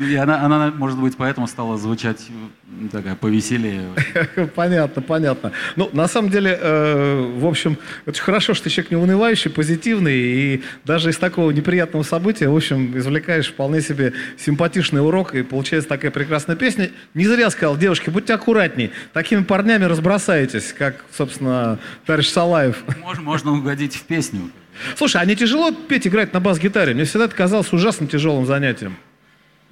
И 0.00 0.16
она, 0.16 0.44
она, 0.44 0.72
может 0.76 0.98
быть, 0.98 1.16
поэтому 1.16 1.46
стала 1.46 1.78
звучать 1.78 2.26
э, 2.28 2.88
такая 2.90 3.14
повеселее. 3.14 3.84
понятно, 4.56 5.00
понятно. 5.00 5.52
Ну, 5.76 5.88
на 5.92 6.08
самом 6.08 6.30
деле, 6.30 6.58
э, 6.60 7.34
в 7.38 7.46
общем, 7.46 7.78
очень 8.06 8.22
хорошо, 8.22 8.54
что 8.54 8.64
ты 8.64 8.70
человек 8.70 8.90
неунывающий, 8.90 9.50
позитивный, 9.52 10.16
и 10.16 10.62
даже 10.84 11.10
из 11.10 11.18
такого 11.18 11.52
неприятного 11.52 12.02
события, 12.02 12.48
в 12.48 12.56
общем, 12.56 12.98
извлекаешь 12.98 13.48
вполне 13.48 13.80
себе 13.80 14.12
симпатичный 14.36 15.00
урок, 15.00 15.36
и 15.36 15.42
получается 15.42 15.88
такая 15.88 16.10
прекрасная 16.10 16.56
песня. 16.56 16.90
Не 17.14 17.26
зря 17.26 17.48
сказал, 17.50 17.76
девушки, 17.76 18.10
будьте 18.10 18.34
аккуратней, 18.34 18.90
такими 19.12 19.42
парнями 19.42 19.84
разбросаетесь, 19.84 20.72
как, 20.72 21.04
собственно, 21.16 21.78
товарищ 22.06 22.28
Салаев. 22.28 22.82
Можно, 23.02 23.22
можно 23.22 23.52
угодить 23.52 23.94
в 23.96 24.02
песню. 24.02 24.50
Слушай, 24.96 25.20
а 25.20 25.24
не 25.24 25.34
тяжело 25.36 25.72
петь, 25.72 26.06
играть 26.06 26.32
на 26.32 26.40
бас-гитаре? 26.40 26.94
Мне 26.94 27.04
всегда 27.04 27.24
это 27.24 27.34
казалось 27.34 27.72
ужасно 27.72 28.06
тяжелым 28.06 28.46
занятием. 28.46 28.96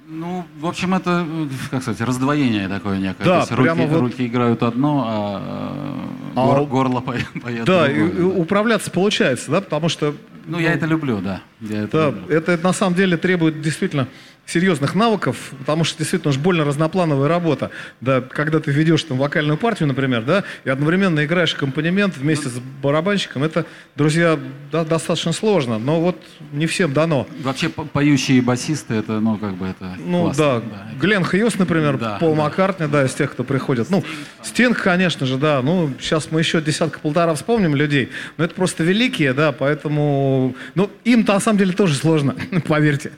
Ну, 0.09 0.45
в 0.59 0.65
общем, 0.65 0.93
это, 0.93 1.25
как 1.69 1.81
сказать, 1.81 1.99
раздвоение 2.01 2.69
такое 2.69 2.97
некое. 2.97 3.25
Да, 3.25 3.41
То 3.45 3.51
есть 3.53 3.61
прямо 3.61 3.81
руки, 3.83 3.93
вот- 3.93 3.99
руки 4.01 4.25
играют 4.25 4.63
одно, 4.63 5.03
а, 5.05 6.09
А 6.35 6.45
гор- 6.45 6.61
у- 6.61 6.65
горло 6.65 7.01
поет, 7.01 7.27
поет 7.43 7.65
Да, 7.65 7.87
другое, 7.87 8.09
и 8.11 8.21
управляться 8.21 8.89
получается, 8.89 9.51
да, 9.51 9.59
потому 9.61 9.89
что... 9.89 10.15
Ну, 10.45 10.59
я 10.59 10.71
это 10.73 10.85
люблю, 10.85 11.19
да. 11.19 11.41
Я 11.59 11.83
это 11.83 11.97
Да, 11.97 12.05
люблю. 12.19 12.37
это 12.37 12.57
на 12.63 12.71
самом 12.71 12.95
деле 12.95 13.17
требует 13.17 13.61
действительно 13.61 14.07
серьезных 14.47 14.95
навыков, 14.95 15.51
потому 15.59 15.83
что 15.83 15.97
действительно 15.97 16.31
уж 16.31 16.37
больно 16.37 16.63
разноплановая 16.63 17.27
работа. 17.27 17.69
Да, 18.01 18.21
когда 18.21 18.59
ты 18.59 18.71
ведешь 18.71 19.03
там 19.03 19.17
вокальную 19.17 19.57
партию, 19.57 19.87
например, 19.87 20.23
да, 20.23 20.43
и 20.63 20.69
одновременно 20.69 21.23
играешь 21.25 21.53
аккомпанемент 21.53 22.15
вместе 22.17 22.47
с 22.49 22.53
барабанщиком, 22.81 23.43
это, 23.43 23.65
друзья, 23.95 24.39
да, 24.71 24.85
достаточно 24.85 25.33
сложно, 25.33 25.77
но 25.77 25.99
вот 25.99 26.17
не 26.53 26.65
всем 26.65 26.93
дано. 26.93 27.27
Вообще 27.43 27.67
по- 27.69 27.83
поющие 27.83 28.41
басисты, 28.41 28.95
это, 28.95 29.19
ну, 29.19 29.37
как 29.37 29.55
бы 29.55 29.67
это 29.67 29.95
Ну 29.97 30.23
классно, 30.23 30.61
да, 30.61 30.61
Глен 30.99 31.23
Хьюз, 31.25 31.59
например, 31.59 31.97
Да, 31.97 32.17
Пол 32.17 32.33
да. 32.33 32.43
Маккартни, 32.43 32.87
да, 32.87 33.05
из 33.05 33.13
тех, 33.13 33.31
кто 33.33 33.43
приходит. 33.43 33.89
Ну, 33.89 34.03
Стинг, 34.41 34.81
конечно 34.81 35.25
же, 35.25 35.37
да. 35.37 35.61
Ну, 35.61 35.91
сейчас 35.99 36.31
мы 36.31 36.39
еще 36.39 36.61
десятка-полтора 36.61 37.33
вспомним 37.35 37.75
людей, 37.75 38.09
но 38.37 38.45
это 38.45 38.55
просто 38.55 38.83
великие, 38.85 39.33
да, 39.33 39.51
поэтому... 39.51 40.55
Ну, 40.75 40.89
им-то 41.03 41.33
на 41.33 41.39
самом 41.41 41.57
деле 41.59 41.73
тоже 41.73 41.95
сложно, 41.95 42.33
поверьте. 42.67 43.11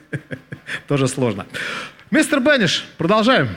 Тоже 0.88 1.08
сложно. 1.08 1.46
Мистер 2.10 2.40
Бенниш, 2.40 2.86
продолжаем. 2.98 3.48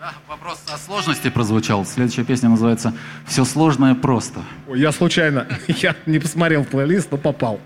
Да, 0.00 0.14
вопрос 0.28 0.62
о 0.72 0.78
сложности 0.78 1.28
прозвучал. 1.28 1.84
Следующая 1.84 2.24
песня 2.24 2.48
называется 2.48 2.94
«Все 3.26 3.44
сложное 3.44 3.94
просто». 3.94 4.40
Ой, 4.68 4.80
я 4.80 4.92
случайно, 4.92 5.46
я 5.66 5.96
не 6.06 6.18
посмотрел 6.18 6.64
плейлист, 6.64 7.10
но 7.10 7.18
попал. 7.18 7.60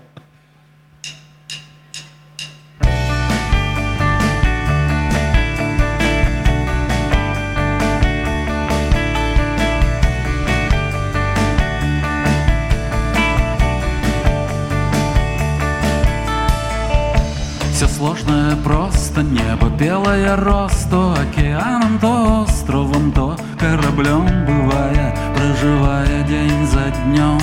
Сложное 18.23 18.55
просто, 18.57 19.21
небо 19.21 19.69
белое 19.69 20.35
рост, 20.37 20.89
то 20.89 21.13
океаном, 21.13 21.99
то 21.99 22.43
островом, 22.43 23.11
то 23.11 23.35
кораблем 23.59 24.25
бывая, 24.45 25.15
проживая 25.35 26.23
день 26.23 26.65
за 26.67 26.91
днем. 27.03 27.39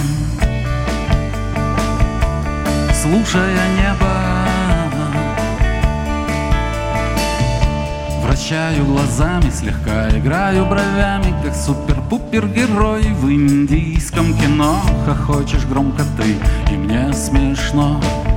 Слушая 2.95 3.59
небо, 3.77 4.07
Вращаю 8.25 8.85
глазами, 8.87 9.51
слегка 9.51 10.09
играю 10.11 10.65
бровями, 10.67 11.35
как 11.43 11.55
супер-пупер-герой 11.55 13.03
в 13.03 13.31
индийском 13.31 14.35
кино. 14.39 14.81
Хохочешь 15.05 15.67
громко 15.67 16.05
ты, 16.17 16.37
и 16.73 16.77
мне 16.77 17.13
смешно. 17.13 18.01
Отсюда 18.01 18.30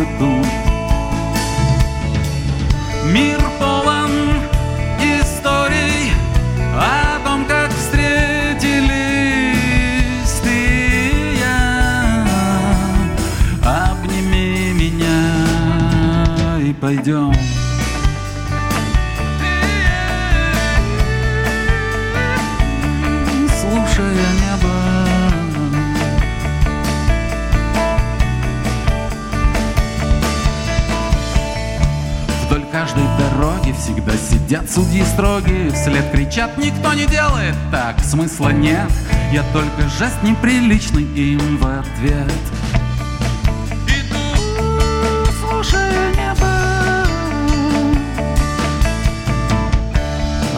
году. 0.00 0.42
Мир 3.12 3.40
полон 3.58 4.10
историй 4.98 6.12
о 6.74 7.18
том, 7.24 7.44
как 7.44 7.70
встретились 7.70 8.70
ты 10.42 10.48
и 10.48 11.38
я. 11.38 12.26
Обними 13.64 14.72
меня 14.72 16.58
и 16.66 16.72
пойдем. 16.72 17.34
Всегда 33.80 34.12
сидят 34.16 34.70
судьи 34.70 35.02
строгие 35.04 35.70
Вслед 35.70 36.10
кричат, 36.12 36.58
никто 36.58 36.92
не 36.92 37.06
делает 37.06 37.54
так, 37.70 37.98
смысла 38.00 38.50
нет 38.50 38.90
Я 39.32 39.42
только 39.52 39.88
жест 39.98 40.22
неприличный 40.22 41.04
им 41.04 41.56
в 41.56 41.66
ответ. 41.66 42.30
Иду, 43.88 45.26
слушая 45.40 46.10
небо 46.14 47.06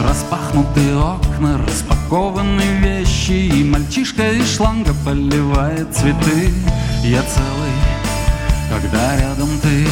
Распахнутые 0.05 0.97
окна, 0.97 1.57
распакованы 1.65 2.61
вещи 2.81 3.31
И 3.31 3.63
мальчишка 3.63 4.33
из 4.33 4.53
шланга 4.55 4.93
поливает 5.05 5.95
цветы. 5.95 6.53
Я 7.03 7.21
целый, 7.21 7.71
когда 8.69 9.15
рядом 9.17 9.49
ты 9.61 9.87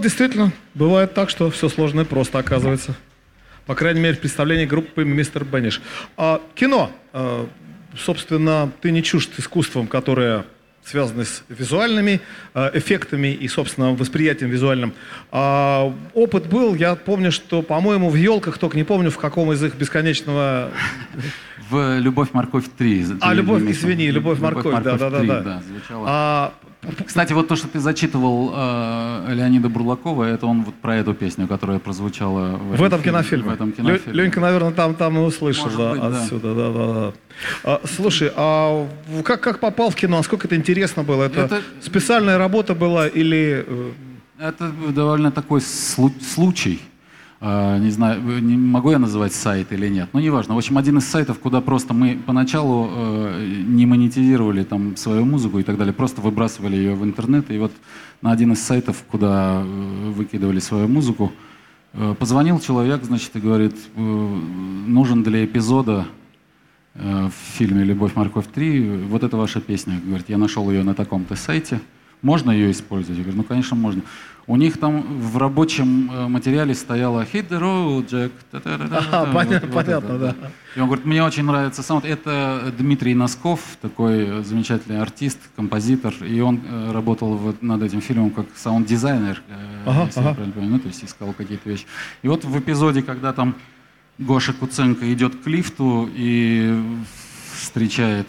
действительно, 0.00 0.52
бывает 0.74 1.14
так, 1.14 1.30
что 1.30 1.50
все 1.50 1.68
сложно 1.68 2.02
и 2.02 2.04
просто 2.04 2.38
оказывается. 2.38 2.96
По 3.66 3.74
крайней 3.74 4.00
мере, 4.00 4.16
в 4.16 4.20
представлении 4.20 4.64
группы 4.64 5.04
«Мистер 5.04 5.44
Бенниш». 5.44 5.82
А, 6.16 6.40
кино. 6.54 6.90
А, 7.12 7.48
собственно, 7.96 8.72
ты 8.80 8.90
не 8.90 9.02
чужд 9.02 9.30
искусством, 9.38 9.86
которое 9.86 10.44
связано 10.84 11.24
с 11.24 11.42
визуальными 11.48 12.20
а, 12.54 12.70
эффектами 12.72 13.28
и, 13.28 13.46
собственно, 13.46 13.92
восприятием 13.92 14.50
визуальным. 14.50 14.94
А, 15.30 15.94
опыт 16.14 16.46
был, 16.46 16.74
я 16.74 16.94
помню, 16.94 17.30
что, 17.30 17.60
по-моему, 17.62 18.08
в 18.08 18.14
«Елках», 18.14 18.58
только 18.58 18.76
не 18.76 18.84
помню, 18.84 19.10
в 19.10 19.18
каком 19.18 19.52
из 19.52 19.62
их 19.62 19.74
бесконечного... 19.74 20.70
В 21.70 21.98
«Любовь, 21.98 22.28
морковь 22.32 22.64
3». 22.78 23.18
А, 23.20 23.34
«Любовь», 23.34 23.62
извини, 23.68 24.10
«Любовь, 24.10 24.38
морковь», 24.40 24.82
да-да-да. 24.82 25.20
3», 25.22 25.26
да. 25.26 25.40
да, 25.42 25.62
звучало. 25.66 26.04
А, 26.08 26.52
Кстати, 27.06 27.32
вот 27.32 27.48
то, 27.48 27.56
что 27.56 27.66
ты 27.68 27.80
зачитывал 27.80 28.52
э, 28.54 29.34
Леонида 29.34 29.68
Бурлакова, 29.68 30.24
это 30.24 30.46
он 30.46 30.62
вот 30.62 30.74
про 30.76 30.96
эту 30.96 31.12
песню, 31.14 31.46
которая 31.48 31.78
прозвучала 31.80 32.56
в, 32.56 32.76
В 32.76 32.82
этом 32.82 33.02
кинофильме. 33.02 33.50
В 33.50 33.52
этом 33.52 33.68
Лё- 33.70 33.76
кинофильме. 33.76 34.22
Ленька, 34.22 34.40
наверное, 34.40 34.70
там, 34.70 34.94
там 34.94 35.16
и 35.18 35.20
услышал, 35.20 35.64
Может 35.64 35.78
да, 35.78 35.90
быть, 35.92 36.00
да. 36.00 36.22
отсюда, 36.22 36.54
да, 36.54 36.70
да, 36.72 36.92
да. 36.92 37.12
А, 37.64 37.80
слушай, 37.96 38.30
а 38.36 38.86
как, 39.24 39.40
как 39.40 39.58
попал 39.60 39.90
в 39.90 39.94
кино? 39.96 40.18
Насколько 40.18 40.46
это 40.46 40.54
интересно 40.56 41.02
было? 41.02 41.24
Это, 41.24 41.40
Это- 41.42 41.62
специальная 41.80 42.38
работа 42.38 42.74
была 42.74 43.08
или... 43.08 43.64
э, 43.66 43.90
Это 44.40 44.70
довольно 44.94 45.30
такой 45.32 45.60
слу- 45.60 46.12
случай. 46.22 46.80
А, 47.40 47.78
Не 47.78 47.90
знаю, 47.90 48.20
не 48.42 48.56
могу 48.56 48.90
я 48.90 48.98
называть 48.98 49.32
сайт 49.32 49.72
или 49.72 49.88
нет, 49.88 50.08
но 50.12 50.20
неважно. 50.20 50.54
В 50.54 50.58
общем, 50.58 50.76
один 50.76 50.98
из 50.98 51.06
сайтов, 51.06 51.38
куда 51.38 51.60
просто 51.60 51.94
мы 51.94 52.18
поначалу 52.26 52.90
э, 52.90 53.64
не 53.66 53.86
монетизировали 53.86 54.64
там 54.64 54.96
свою 54.96 55.24
музыку 55.24 55.60
и 55.60 55.62
так 55.62 55.78
далее, 55.78 55.94
просто 55.94 56.20
выбрасывали 56.20 56.74
ее 56.76 56.94
в 56.94 57.04
интернет. 57.04 57.48
И 57.52 57.58
вот 57.58 57.70
на 58.22 58.32
один 58.32 58.52
из 58.52 58.60
сайтов, 58.60 59.04
куда 59.08 59.62
э, 59.62 60.10
выкидывали 60.10 60.58
свою 60.58 60.88
музыку, 60.88 61.32
э, 61.92 62.16
позвонил 62.18 62.58
человек, 62.58 63.04
значит, 63.04 63.36
и 63.36 63.40
говорит, 63.40 63.76
нужен 63.94 65.22
для 65.22 65.44
эпизода 65.44 66.06
в 66.94 67.32
фильме 67.56 67.84
«Любовь, 67.84 68.16
морковь 68.16 68.46
3» 68.52 69.06
вот 69.06 69.22
эта 69.22 69.36
ваша 69.36 69.60
песня. 69.60 70.00
Говорит, 70.04 70.28
я 70.28 70.38
нашел 70.38 70.68
ее 70.68 70.82
на 70.82 70.94
таком-то 70.94 71.36
сайте. 71.36 71.80
Можно 72.22 72.50
ее 72.50 72.70
использовать? 72.70 73.18
Я 73.18 73.24
говорю, 73.24 73.38
ну, 73.38 73.44
конечно, 73.44 73.76
можно. 73.76 74.02
У 74.46 74.56
них 74.56 74.78
там 74.78 75.02
в 75.20 75.36
рабочем 75.36 76.10
э, 76.10 76.26
материале 76.26 76.74
стояло 76.74 77.20
«Hit 77.22 77.48
the 77.48 77.60
road, 77.60 78.08
Jack». 78.08 78.32
та-та-та-та-та». 78.50 78.98
Ага, 78.98 79.24
Вот- 79.26 79.34
понятно, 79.34 79.68
вот 79.68 79.74
понятно, 79.84 80.12
это, 80.14 80.18
да. 80.18 80.34
И 80.74 80.80
он 80.80 80.86
говорит, 80.86 81.04
мне 81.04 81.22
очень 81.22 81.44
нравится 81.44 81.82
sound. 81.82 82.06
Это 82.06 82.72
Дмитрий 82.78 83.14
Носков, 83.14 83.60
такой 83.82 84.42
замечательный 84.44 85.00
артист, 85.02 85.38
композитор. 85.54 86.14
И 86.24 86.40
он 86.40 86.60
э, 86.66 86.92
работал 86.92 87.36
вот 87.36 87.62
над 87.62 87.82
этим 87.82 88.00
фильмом 88.00 88.30
как 88.30 88.46
саунд-дизайнер, 88.56 89.42
э, 89.48 89.82
Ага, 89.86 90.04
если 90.06 90.20
ага. 90.20 90.28
я 90.30 90.34
правильно 90.34 90.54
понимаю. 90.54 90.72
Ну, 90.72 90.78
то 90.80 90.88
есть 90.88 91.04
искал 91.04 91.32
какие-то 91.34 91.68
вещи. 91.68 91.84
И 92.22 92.28
вот 92.28 92.44
в 92.44 92.58
эпизоде, 92.58 93.02
когда 93.02 93.32
там 93.34 93.54
Гоша 94.16 94.54
Куценко 94.54 95.12
идет 95.12 95.36
к 95.36 95.46
лифту 95.46 96.08
и 96.14 96.74
встречает 97.54 98.26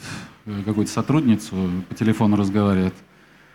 какую-то 0.66 0.92
сотрудницу, 0.92 1.56
по 1.88 1.96
телефону 1.96 2.36
разговаривает. 2.36 2.94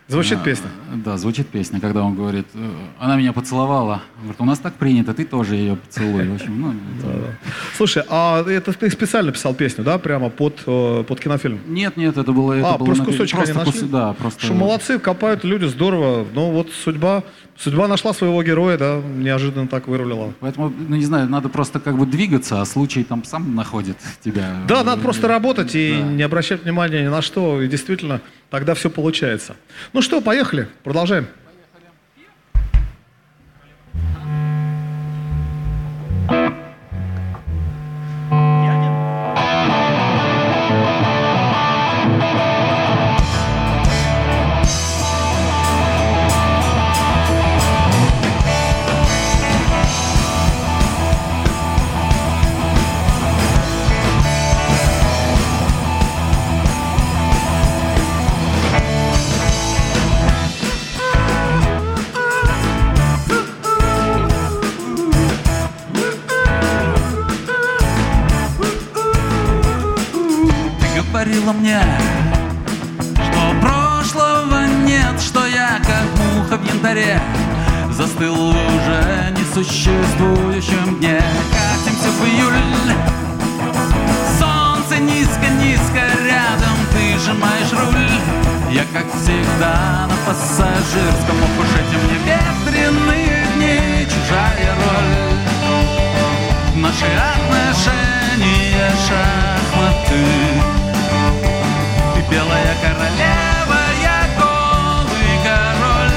Звучит 0.06 0.38
А, 0.38 0.44
песня? 0.44 0.66
Да, 0.96 1.16
звучит 1.16 1.48
песня, 1.48 1.80
когда 1.80 2.02
он 2.02 2.14
говорит, 2.14 2.46
э, 2.54 2.70
она 3.00 3.16
меня 3.16 3.32
поцеловала. 3.32 4.02
Он 4.16 4.22
говорит, 4.24 4.40
у 4.40 4.44
нас 4.44 4.58
так 4.58 4.74
принято, 4.74 5.14
ты 5.14 5.24
тоже 5.24 5.54
ее 5.56 5.76
поцелуй. 5.76 6.28
В 6.28 6.34
общем, 6.34 6.60
ну, 6.60 6.74
это- 6.98 7.38
Слушай, 7.74 8.02
а 8.10 8.44
это 8.46 8.72
ты 8.74 8.90
специально 8.90 9.32
писал 9.32 9.54
песню, 9.54 9.82
да, 9.82 9.96
прямо 9.96 10.28
под, 10.28 10.62
э, 10.66 11.04
под 11.08 11.20
кинофильм? 11.20 11.58
Нет, 11.68 11.96
нет, 11.96 12.18
это 12.18 12.32
было... 12.32 12.52
Это 12.52 12.74
а, 12.74 12.78
было 12.78 12.86
просто 12.86 13.04
кусочек 13.04 13.36
просто 13.36 13.54
они 13.54 13.64
нашли? 13.64 13.80
кус- 13.80 13.90
Да, 13.90 14.12
просто... 14.12 14.44
Что 14.44 14.52
молодцы, 14.54 14.98
копают 14.98 15.42
люди, 15.42 15.64
здорово. 15.64 16.26
Ну 16.34 16.50
вот 16.50 16.68
судьба, 16.84 17.22
судьба 17.56 17.88
нашла 17.88 18.12
своего 18.12 18.42
героя, 18.42 18.76
да, 18.76 19.00
неожиданно 19.16 19.68
так 19.68 19.88
вырулила. 19.88 20.34
Поэтому, 20.40 20.70
ну, 20.86 20.96
не 20.96 21.04
знаю, 21.06 21.30
надо 21.30 21.48
просто 21.48 21.80
как 21.80 21.96
бы 21.96 22.04
двигаться, 22.04 22.60
а 22.60 22.66
случай 22.66 23.04
там 23.04 23.24
сам 23.24 23.54
находит 23.54 23.96
тебя. 24.22 24.54
Да, 24.68 24.84
надо 24.84 25.00
просто 25.00 25.28
работать 25.28 25.74
и 25.74 25.96
Да. 25.98 26.06
не 26.12 26.22
обращать 26.22 26.62
внимания 26.64 27.02
ни 27.04 27.08
на 27.08 27.22
что, 27.22 27.62
и 27.62 27.68
действительно, 27.68 28.20
тогда 28.54 28.74
все 28.74 28.88
получается. 28.88 29.56
Ну 29.92 30.00
что, 30.00 30.20
поехали, 30.20 30.68
продолжаем. 30.84 31.26
Говорила 71.44 71.52
мне, 71.52 71.80
что 73.14 73.54
прошлого 73.60 74.66
нет, 74.84 75.20
что 75.20 75.46
я 75.46 75.78
как 75.78 76.06
муха 76.18 76.56
в 76.56 76.66
янтаре 76.66 77.20
Застыл 77.90 78.34
в 78.34 78.50
уже 78.52 79.34
несуществующем 79.38 80.98
дне. 80.98 81.20
Катимся 81.52 82.10
в 82.10 82.24
июль 82.26 82.94
Солнце 84.38 84.96
низко-низко 85.00 86.00
рядом 86.24 86.76
Ты 86.92 87.18
сжимаешь 87.18 87.72
руль. 87.72 88.10
Я 88.70 88.84
как 88.92 89.06
всегда 89.14 90.08
на 90.08 90.16
пассажирском 90.26 91.36
Ох 91.42 91.58
мне 92.04 92.18
ветреные 92.24 93.46
дни 93.56 94.06
Чужая 94.06 94.74
роль. 94.80 95.14
Наши 96.76 97.06
отношения 97.06 98.92
шахматы. 99.06 100.04
Ты 100.08 100.83
белая 102.54 102.74
королева, 102.80 103.80
я 104.02 104.18
голый 104.38 105.34
король. 105.44 106.10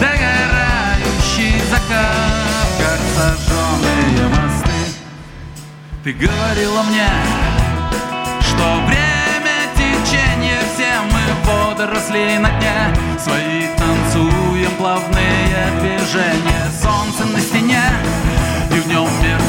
Догорающий 0.00 1.60
закат, 1.70 2.68
как 2.78 3.00
сожженные 3.16 4.28
мосты. 4.28 4.80
Ты 6.04 6.12
говорила 6.12 6.82
мне, 6.82 7.08
что 8.40 8.64
время 8.86 9.56
течения 9.74 10.60
Все 10.74 11.00
мы 11.10 11.22
водоросли 11.44 12.38
на 12.38 12.50
дне. 12.58 12.94
Свои 13.18 13.68
танцуем 13.78 14.70
плавные 14.76 15.70
движения. 15.80 16.70
Солнце 16.82 17.24
на 17.24 17.40
стене 17.40 17.82
и 18.70 18.80
в 18.80 18.86
нем 18.88 19.08
мерцая 19.22 19.43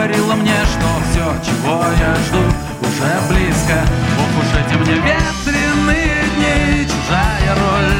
говорила 0.00 0.34
мне, 0.34 0.56
что 0.64 0.86
все, 1.10 1.24
чего 1.44 1.84
я 2.00 2.14
жду, 2.24 2.42
уже 2.80 3.10
близко. 3.28 3.76
Ох 4.18 4.32
уж 4.40 4.50
эти 4.58 4.74
мне 4.78 4.94
ветреные 4.94 6.22
дни, 6.36 6.86
чужая 6.86 7.50
роль. 7.54 7.94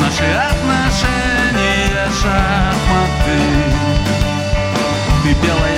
Наши 0.00 0.28
отношения 0.50 2.08
шахматы. 2.20 3.38
Ты 5.22 5.28
белая 5.46 5.71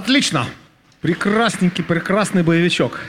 Отлично. 0.00 0.46
Прекрасненький, 1.02 1.84
прекрасный 1.84 2.42
боевичок. 2.42 3.00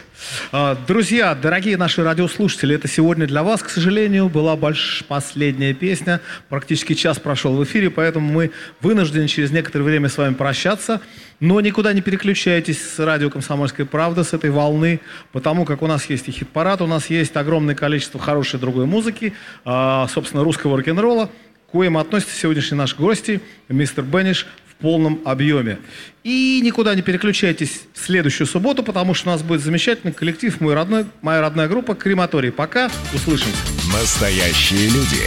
А, 0.52 0.76
Друзья, 0.76 1.34
дорогие 1.34 1.78
наши 1.78 2.04
радиослушатели, 2.04 2.76
это 2.76 2.90
сегодня 2.90 3.28
для 3.28 3.44
вас, 3.44 3.64
к 3.64 3.70
сожалению, 3.70 4.28
была 4.28 4.58
больш... 4.58 5.06
последняя 5.08 5.74
песня. 5.74 6.20
Практически 6.50 6.94
час 6.94 7.18
прошел 7.18 7.56
в 7.56 7.64
эфире, 7.64 7.90
поэтому 7.90 8.30
мы 8.30 8.52
вынуждены 8.82 9.30
через 9.30 9.52
некоторое 9.52 9.86
время 9.86 10.10
с 10.10 10.18
вами 10.18 10.34
прощаться. 10.34 11.00
Но 11.40 11.62
никуда 11.62 11.94
не 11.94 12.02
переключайтесь 12.02 12.82
с 12.86 13.00
радио 13.00 13.30
«Комсомольская 13.30 13.86
правда», 13.86 14.26
с 14.26 14.34
этой 14.34 14.50
волны, 14.50 15.00
потому 15.32 15.64
как 15.64 15.84
у 15.84 15.88
нас 15.88 16.10
есть 16.10 16.28
и 16.28 16.32
хит-парад, 16.34 16.82
у 16.82 16.88
нас 16.88 17.10
есть 17.10 17.38
огромное 17.38 17.74
количество 17.74 18.20
хорошей 18.20 18.60
другой 18.60 18.86
музыки, 18.86 19.34
а, 19.64 20.10
собственно, 20.10 20.44
русского 20.44 20.76
рок-н-ролла, 20.76 21.28
к 21.28 21.72
коим 21.72 21.98
относится 21.98 22.36
сегодняшний 22.36 22.78
наш 22.78 22.98
гости, 22.98 23.40
мистер 23.70 24.04
Бенниш, 24.04 24.46
в 24.68 24.76
полном 24.82 25.22
объеме. 25.26 25.78
И 26.24 26.62
никуда 26.64 26.94
не 26.94 27.02
переключайтесь 27.02 27.82
в 27.94 28.06
следующую 28.06 28.46
субботу, 28.46 28.84
потому 28.84 29.14
что 29.14 29.30
у 29.30 29.32
нас 29.34 29.42
будет 29.42 29.62
замечательный 29.62 30.14
коллектив, 30.14 30.62
мой 30.62 30.76
родной, 30.76 31.06
моя 31.22 31.42
родная 31.42 31.68
группа 31.68 31.96
«Крематорий». 31.96 32.52
Пока, 32.52 32.92
услышимся. 33.14 33.58
Настоящие 33.92 34.90
люди. 34.90 35.22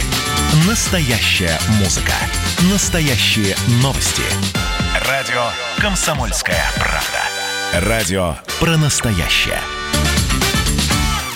Настоящая 0.67 1.59
музыка. 1.79 2.13
Настоящие 2.71 3.55
новости. 3.81 4.23
Радио 5.09 5.49
«Комсомольская 5.79 6.63
правда». 6.77 7.89
Радио 7.89 8.35
про 8.61 8.77
настоящее. 8.77 9.59